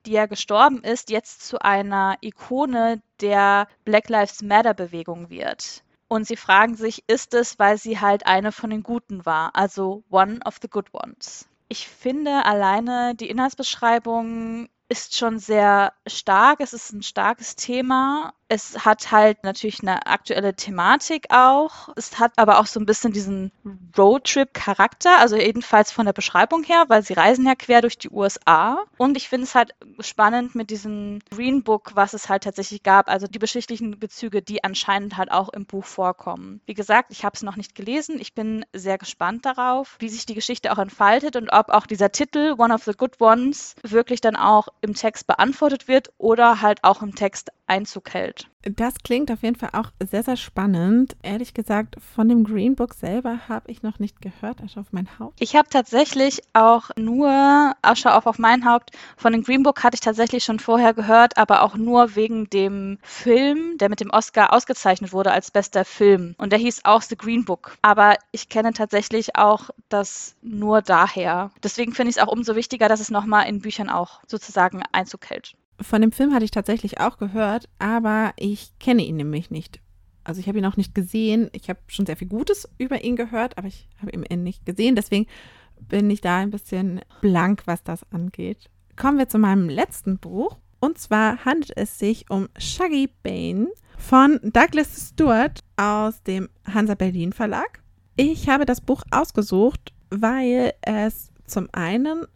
die 0.06 0.12
ja 0.12 0.26
gestorben 0.26 0.82
ist, 0.82 1.10
jetzt 1.10 1.46
zu 1.46 1.60
einer 1.60 2.16
Ikone 2.20 3.02
der 3.20 3.68
Black 3.84 4.08
Lives 4.08 4.42
Matter 4.42 4.74
Bewegung 4.74 5.30
wird. 5.30 5.82
Und 6.08 6.26
sie 6.26 6.36
fragen 6.36 6.74
sich, 6.74 7.04
ist 7.06 7.34
es, 7.34 7.58
weil 7.58 7.78
sie 7.78 8.00
halt 8.00 8.26
eine 8.26 8.50
von 8.50 8.70
den 8.70 8.82
Guten 8.82 9.24
war, 9.26 9.54
also 9.54 10.02
one 10.10 10.40
of 10.44 10.56
the 10.60 10.68
good 10.68 10.92
ones. 10.92 11.48
Ich 11.68 11.86
finde 11.86 12.44
alleine 12.44 13.14
die 13.14 13.30
Inhaltsbeschreibung 13.30 14.68
ist 14.88 15.16
schon 15.16 15.38
sehr 15.38 15.92
stark. 16.04 16.58
Es 16.60 16.72
ist 16.72 16.92
ein 16.92 17.02
starkes 17.02 17.54
Thema. 17.54 18.34
Es 18.52 18.84
hat 18.84 19.12
halt 19.12 19.44
natürlich 19.44 19.80
eine 19.80 20.08
aktuelle 20.08 20.56
Thematik 20.56 21.26
auch. 21.30 21.88
Es 21.94 22.18
hat 22.18 22.32
aber 22.34 22.58
auch 22.58 22.66
so 22.66 22.80
ein 22.80 22.84
bisschen 22.84 23.12
diesen 23.12 23.52
Roadtrip-Charakter, 23.96 25.18
also 25.20 25.36
jedenfalls 25.36 25.92
von 25.92 26.04
der 26.04 26.12
Beschreibung 26.12 26.64
her, 26.64 26.86
weil 26.88 27.04
sie 27.04 27.12
reisen 27.12 27.46
ja 27.46 27.54
quer 27.54 27.80
durch 27.80 27.96
die 27.96 28.10
USA. 28.10 28.84
Und 28.98 29.16
ich 29.16 29.28
finde 29.28 29.44
es 29.44 29.54
halt 29.54 29.76
spannend 30.00 30.56
mit 30.56 30.70
diesem 30.70 31.20
Green 31.30 31.62
Book, 31.62 31.92
was 31.94 32.12
es 32.12 32.28
halt 32.28 32.42
tatsächlich 32.42 32.82
gab, 32.82 33.08
also 33.08 33.28
die 33.28 33.38
geschichtlichen 33.38 34.00
Bezüge, 34.00 34.42
die 34.42 34.64
anscheinend 34.64 35.16
halt 35.16 35.30
auch 35.30 35.50
im 35.50 35.64
Buch 35.64 35.84
vorkommen. 35.84 36.60
Wie 36.66 36.74
gesagt, 36.74 37.12
ich 37.12 37.24
habe 37.24 37.36
es 37.36 37.44
noch 37.44 37.54
nicht 37.54 37.76
gelesen. 37.76 38.18
Ich 38.18 38.34
bin 38.34 38.64
sehr 38.72 38.98
gespannt 38.98 39.46
darauf, 39.46 39.94
wie 40.00 40.08
sich 40.08 40.26
die 40.26 40.34
Geschichte 40.34 40.72
auch 40.72 40.78
entfaltet 40.78 41.36
und 41.36 41.50
ob 41.52 41.68
auch 41.68 41.86
dieser 41.86 42.10
Titel 42.10 42.56
One 42.58 42.74
of 42.74 42.82
the 42.82 42.94
Good 42.94 43.20
Ones 43.20 43.76
wirklich 43.84 44.20
dann 44.20 44.34
auch 44.34 44.66
im 44.80 44.94
Text 44.94 45.28
beantwortet 45.28 45.86
wird 45.86 46.10
oder 46.18 46.60
halt 46.60 46.82
auch 46.82 47.00
im 47.00 47.14
Text 47.14 47.52
Einzug 47.70 48.12
hält. 48.12 48.50
Das 48.62 48.92
klingt 49.02 49.30
auf 49.30 49.42
jeden 49.42 49.56
Fall 49.56 49.70
auch 49.72 49.90
sehr, 50.10 50.22
sehr 50.22 50.36
spannend. 50.36 51.16
Ehrlich 51.22 51.54
gesagt, 51.54 51.96
von 52.14 52.28
dem 52.28 52.44
Green 52.44 52.74
Book 52.74 52.92
selber 52.92 53.48
habe 53.48 53.70
ich 53.70 53.82
noch 53.82 53.98
nicht 53.98 54.20
gehört, 54.20 54.60
Asche 54.62 54.80
auf 54.80 54.92
mein 54.92 55.08
Haupt. 55.18 55.40
Ich 55.40 55.56
habe 55.56 55.70
tatsächlich 55.70 56.42
auch 56.52 56.90
nur, 56.96 57.74
Asche 57.80 58.14
auf, 58.14 58.26
auf 58.26 58.38
mein 58.38 58.66
Haupt, 58.66 58.90
von 59.16 59.32
dem 59.32 59.44
Green 59.44 59.62
Book 59.62 59.82
hatte 59.82 59.94
ich 59.94 60.00
tatsächlich 60.00 60.44
schon 60.44 60.58
vorher 60.58 60.92
gehört, 60.92 61.38
aber 61.38 61.62
auch 61.62 61.74
nur 61.76 62.16
wegen 62.16 62.50
dem 62.50 62.98
Film, 63.02 63.78
der 63.78 63.88
mit 63.88 64.00
dem 64.00 64.10
Oscar 64.10 64.52
ausgezeichnet 64.52 65.14
wurde 65.14 65.32
als 65.32 65.50
bester 65.50 65.86
Film. 65.86 66.34
Und 66.36 66.50
der 66.50 66.58
hieß 66.58 66.84
auch 66.84 67.00
The 67.00 67.16
Green 67.16 67.46
Book. 67.46 67.78
Aber 67.80 68.16
ich 68.30 68.50
kenne 68.50 68.74
tatsächlich 68.74 69.36
auch 69.36 69.70
das 69.88 70.34
nur 70.42 70.82
daher. 70.82 71.50
Deswegen 71.62 71.94
finde 71.94 72.10
ich 72.10 72.16
es 72.16 72.22
auch 72.22 72.30
umso 72.30 72.56
wichtiger, 72.56 72.88
dass 72.88 73.00
es 73.00 73.10
nochmal 73.10 73.48
in 73.48 73.62
Büchern 73.62 73.88
auch 73.88 74.20
sozusagen 74.26 74.82
Einzug 74.92 75.30
hält. 75.30 75.54
Von 75.80 76.02
dem 76.02 76.12
Film 76.12 76.34
hatte 76.34 76.44
ich 76.44 76.50
tatsächlich 76.50 77.00
auch 77.00 77.16
gehört, 77.18 77.68
aber 77.78 78.32
ich 78.36 78.78
kenne 78.78 79.04
ihn 79.04 79.16
nämlich 79.16 79.50
nicht. 79.50 79.80
Also 80.24 80.40
ich 80.40 80.48
habe 80.48 80.58
ihn 80.58 80.66
auch 80.66 80.76
nicht 80.76 80.94
gesehen. 80.94 81.48
Ich 81.52 81.68
habe 81.70 81.80
schon 81.86 82.06
sehr 82.06 82.16
viel 82.16 82.28
Gutes 82.28 82.68
über 82.78 83.02
ihn 83.02 83.16
gehört, 83.16 83.56
aber 83.56 83.68
ich 83.68 83.88
habe 84.00 84.12
ihn 84.12 84.42
nicht 84.42 84.66
gesehen. 84.66 84.94
Deswegen 84.94 85.26
bin 85.80 86.10
ich 86.10 86.20
da 86.20 86.38
ein 86.38 86.50
bisschen 86.50 87.00
blank, 87.20 87.62
was 87.66 87.82
das 87.82 88.04
angeht. 88.12 88.68
Kommen 88.96 89.18
wir 89.18 89.28
zu 89.28 89.38
meinem 89.38 89.68
letzten 89.68 90.18
Buch. 90.18 90.58
Und 90.78 90.98
zwar 90.98 91.44
handelt 91.44 91.72
es 91.76 91.98
sich 91.98 92.30
um 92.30 92.48
Shaggy 92.58 93.08
Bane 93.22 93.68
von 93.98 94.40
Douglas 94.42 95.10
Stewart 95.10 95.60
aus 95.76 96.22
dem 96.22 96.48
Hansa 96.66 96.94
Berlin 96.94 97.32
Verlag. 97.32 97.82
Ich 98.16 98.48
habe 98.48 98.66
das 98.66 98.80
Buch 98.80 99.02
ausgesucht, 99.10 99.92
weil 100.10 100.72
es 100.82 101.30
zum 101.46 101.68
einen 101.72 102.26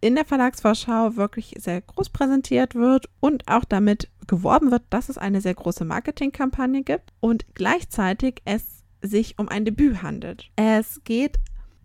in 0.00 0.14
der 0.14 0.24
Verlagsvorschau 0.24 1.16
wirklich 1.16 1.54
sehr 1.58 1.80
groß 1.80 2.10
präsentiert 2.10 2.74
wird 2.74 3.08
und 3.20 3.48
auch 3.48 3.64
damit 3.64 4.08
geworben 4.26 4.70
wird, 4.70 4.82
dass 4.90 5.08
es 5.08 5.18
eine 5.18 5.40
sehr 5.40 5.54
große 5.54 5.84
Marketingkampagne 5.84 6.82
gibt 6.82 7.12
und 7.20 7.46
gleichzeitig 7.54 8.42
es 8.44 8.84
sich 9.02 9.38
um 9.38 9.48
ein 9.48 9.64
Debüt 9.64 10.02
handelt. 10.02 10.50
Es 10.56 11.02
geht 11.04 11.38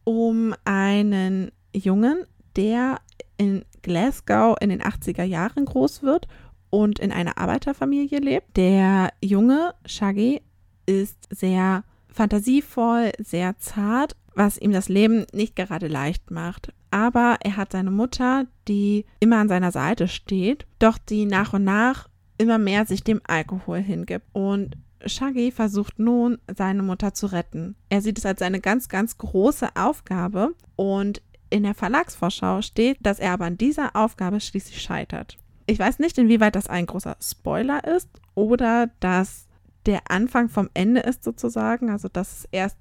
um 0.04 0.54
einen 0.65 1.52
Jungen, 1.74 2.26
der 2.56 3.00
in 3.38 3.63
Glasgow 3.82 4.56
in 4.60 4.69
den 4.69 4.82
80er 4.82 5.24
Jahren 5.24 5.65
groß 5.65 6.04
wird 6.04 6.28
und 6.69 7.00
in 7.00 7.12
einer 7.12 7.38
Arbeiterfamilie 7.38 8.19
lebt. 8.19 8.56
Der 8.58 9.12
junge 9.24 9.74
Shaggy 9.86 10.41
ist 10.86 11.17
sehr 11.30 11.84
fantasievoll, 12.10 13.12
sehr 13.19 13.58
zart, 13.58 14.15
was 14.34 14.58
ihm 14.58 14.71
das 14.71 14.89
Leben 14.89 15.26
nicht 15.34 15.56
gerade 15.56 15.88
leicht 15.88 16.32
macht. 16.32 16.74
Aber 16.91 17.38
er 17.41 17.58
hat 17.58 17.71
seine 17.71 17.91
Mutter, 17.91 18.45
die 18.67 19.06
immer 19.19 19.38
an 19.38 19.47
seiner 19.47 19.71
Seite 19.71 20.08
steht, 20.08 20.67
doch 20.80 20.97
die 20.97 21.25
nach 21.25 21.54
und 21.54 21.63
nach 21.63 22.10
immer 22.38 22.58
mehr 22.58 22.86
sich 22.86 23.04
dem 23.04 23.21
Alkohol 23.25 23.80
hingibt. 23.80 24.25
Und 24.34 24.77
Shaggy 25.06 25.51
versucht 25.51 25.99
nun, 25.99 26.38
seine 26.56 26.84
Mutter 26.84 27.13
zu 27.13 27.27
retten. 27.27 27.75
Er 27.89 28.01
sieht 28.01 28.17
es 28.17 28.25
als 28.25 28.41
eine 28.41 28.60
ganz, 28.60 28.89
ganz 28.89 29.17
große 29.17 29.69
Aufgabe 29.75 30.54
und 30.75 31.21
in 31.49 31.63
der 31.63 31.75
Verlagsvorschau 31.75 32.62
steht, 32.62 32.97
dass 33.01 33.19
er 33.19 33.34
aber 33.34 33.45
an 33.45 33.58
dieser 33.58 33.95
Aufgabe 33.95 34.39
schließlich 34.39 34.82
scheitert. 34.82 35.38
Ich 35.67 35.80
weiß 35.80 35.99
nicht, 35.99 36.17
inwieweit 36.17 36.56
das 36.56 36.67
ein 36.67 36.86
großer 36.86 37.17
Spoiler 37.21 37.84
ist 37.84 38.10
oder 38.36 38.89
dass 38.99 39.47
der 39.86 40.10
Anfang 40.10 40.49
vom 40.49 40.69
Ende 40.73 41.01
ist 41.01 41.23
sozusagen, 41.23 41.89
also 41.89 42.08
dass 42.08 42.39
es 42.39 42.47
erst 42.51 42.77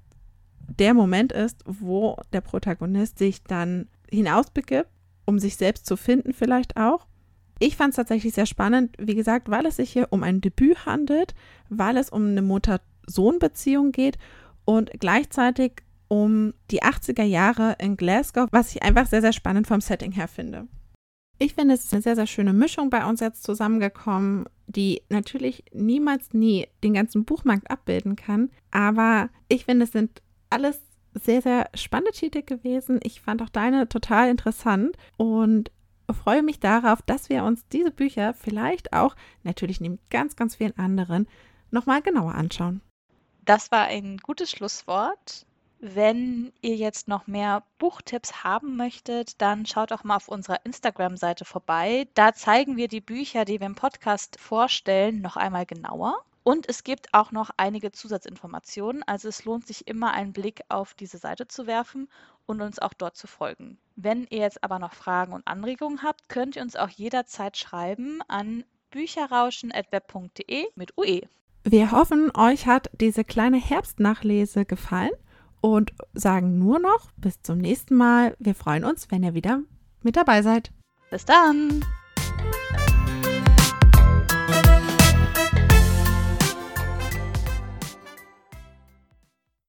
der 0.79 0.93
Moment 0.93 1.31
ist, 1.31 1.63
wo 1.65 2.17
der 2.33 2.41
Protagonist 2.41 3.17
sich 3.17 3.43
dann 3.43 3.87
hinausbegibt, 4.11 4.89
um 5.25 5.39
sich 5.39 5.55
selbst 5.55 5.85
zu 5.85 5.97
finden 5.97 6.33
vielleicht 6.33 6.77
auch. 6.77 7.07
Ich 7.59 7.77
fand 7.77 7.91
es 7.91 7.97
tatsächlich 7.97 8.33
sehr 8.33 8.47
spannend, 8.47 8.95
wie 8.97 9.15
gesagt, 9.15 9.49
weil 9.49 9.65
es 9.65 9.75
sich 9.75 9.91
hier 9.91 10.07
um 10.09 10.23
ein 10.23 10.41
Debüt 10.41 10.85
handelt, 10.85 11.35
weil 11.69 11.97
es 11.97 12.09
um 12.09 12.25
eine 12.27 12.41
Mutter-Sohn-Beziehung 12.41 13.91
geht 13.91 14.17
und 14.65 14.89
gleichzeitig 14.99 15.83
um 16.07 16.53
die 16.71 16.81
80er 16.81 17.23
Jahre 17.23 17.75
in 17.79 17.97
Glasgow, 17.97 18.47
was 18.51 18.75
ich 18.75 18.83
einfach 18.83 19.07
sehr, 19.07 19.21
sehr 19.21 19.31
spannend 19.31 19.67
vom 19.67 19.79
Setting 19.79 20.11
her 20.11 20.27
finde. 20.27 20.67
Ich 21.37 21.55
finde, 21.55 21.73
es 21.73 21.85
ist 21.85 21.93
eine 21.93 22.01
sehr, 22.01 22.15
sehr 22.15 22.27
schöne 22.27 22.53
Mischung 22.53 22.89
bei 22.89 23.05
uns 23.05 23.19
jetzt 23.19 23.43
zusammengekommen, 23.43 24.45
die 24.67 25.01
natürlich 25.09 25.63
niemals 25.73 26.33
nie 26.33 26.67
den 26.83 26.93
ganzen 26.93 27.25
Buchmarkt 27.25 27.71
abbilden 27.71 28.15
kann. 28.15 28.51
Aber 28.71 29.29
ich 29.47 29.65
finde, 29.65 29.85
es 29.85 29.91
sind 29.91 30.21
alles 30.49 30.81
sehr, 31.13 31.41
sehr 31.41 31.69
spannende 31.73 32.11
Titel 32.11 32.41
gewesen. 32.41 32.99
Ich 33.03 33.21
fand 33.21 33.41
auch 33.41 33.49
deine 33.49 33.87
total 33.89 34.29
interessant 34.29 34.97
und 35.17 35.71
freue 36.13 36.43
mich 36.43 36.59
darauf, 36.59 37.01
dass 37.01 37.29
wir 37.29 37.43
uns 37.43 37.67
diese 37.69 37.91
Bücher 37.91 38.33
vielleicht 38.33 38.93
auch, 38.93 39.15
natürlich 39.43 39.81
neben 39.81 39.99
ganz, 40.09 40.35
ganz 40.35 40.55
vielen 40.55 40.77
anderen, 40.77 41.27
nochmal 41.69 42.01
genauer 42.01 42.35
anschauen. 42.35 42.81
Das 43.45 43.71
war 43.71 43.85
ein 43.85 44.17
gutes 44.17 44.51
Schlusswort. 44.51 45.45
Wenn 45.79 46.53
ihr 46.61 46.75
jetzt 46.75 47.07
noch 47.07 47.25
mehr 47.25 47.63
Buchtipps 47.79 48.43
haben 48.43 48.77
möchtet, 48.77 49.41
dann 49.41 49.65
schaut 49.65 49.89
doch 49.89 50.03
mal 50.03 50.17
auf 50.17 50.27
unserer 50.27 50.63
Instagram-Seite 50.63 51.43
vorbei. 51.43 52.07
Da 52.13 52.33
zeigen 52.33 52.77
wir 52.77 52.87
die 52.87 53.01
Bücher, 53.01 53.45
die 53.45 53.59
wir 53.59 53.65
im 53.65 53.73
Podcast 53.73 54.39
vorstellen, 54.39 55.21
noch 55.21 55.37
einmal 55.37 55.65
genauer. 55.65 56.23
Und 56.43 56.67
es 56.67 56.83
gibt 56.83 57.13
auch 57.13 57.31
noch 57.31 57.51
einige 57.57 57.91
Zusatzinformationen. 57.91 59.03
Also 59.03 59.29
es 59.29 59.45
lohnt 59.45 59.67
sich 59.67 59.87
immer 59.87 60.11
einen 60.13 60.33
Blick 60.33 60.61
auf 60.69 60.93
diese 60.93 61.17
Seite 61.17 61.47
zu 61.47 61.67
werfen 61.67 62.07
und 62.45 62.61
uns 62.61 62.79
auch 62.79 62.93
dort 62.93 63.15
zu 63.15 63.27
folgen. 63.27 63.77
Wenn 63.95 64.25
ihr 64.29 64.39
jetzt 64.39 64.63
aber 64.63 64.79
noch 64.79 64.93
Fragen 64.93 65.33
und 65.33 65.47
Anregungen 65.47 66.01
habt, 66.01 66.29
könnt 66.29 66.55
ihr 66.55 66.63
uns 66.63 66.75
auch 66.75 66.89
jederzeit 66.89 67.57
schreiben 67.57 68.21
an 68.27 68.63
bücherrauschen.web.de 68.89 70.67
mit 70.75 70.97
UE. 70.97 71.21
Wir 71.63 71.91
hoffen, 71.91 72.31
euch 72.35 72.65
hat 72.65 72.89
diese 72.99 73.23
kleine 73.23 73.57
Herbstnachlese 73.57 74.65
gefallen 74.65 75.11
und 75.61 75.93
sagen 76.13 76.57
nur 76.57 76.79
noch 76.79 77.11
bis 77.17 77.41
zum 77.41 77.59
nächsten 77.59 77.95
Mal. 77.95 78.35
Wir 78.39 78.55
freuen 78.55 78.83
uns, 78.83 79.11
wenn 79.11 79.23
ihr 79.23 79.35
wieder 79.35 79.61
mit 80.01 80.15
dabei 80.15 80.41
seid. 80.41 80.71
Bis 81.11 81.23
dann! 81.23 81.85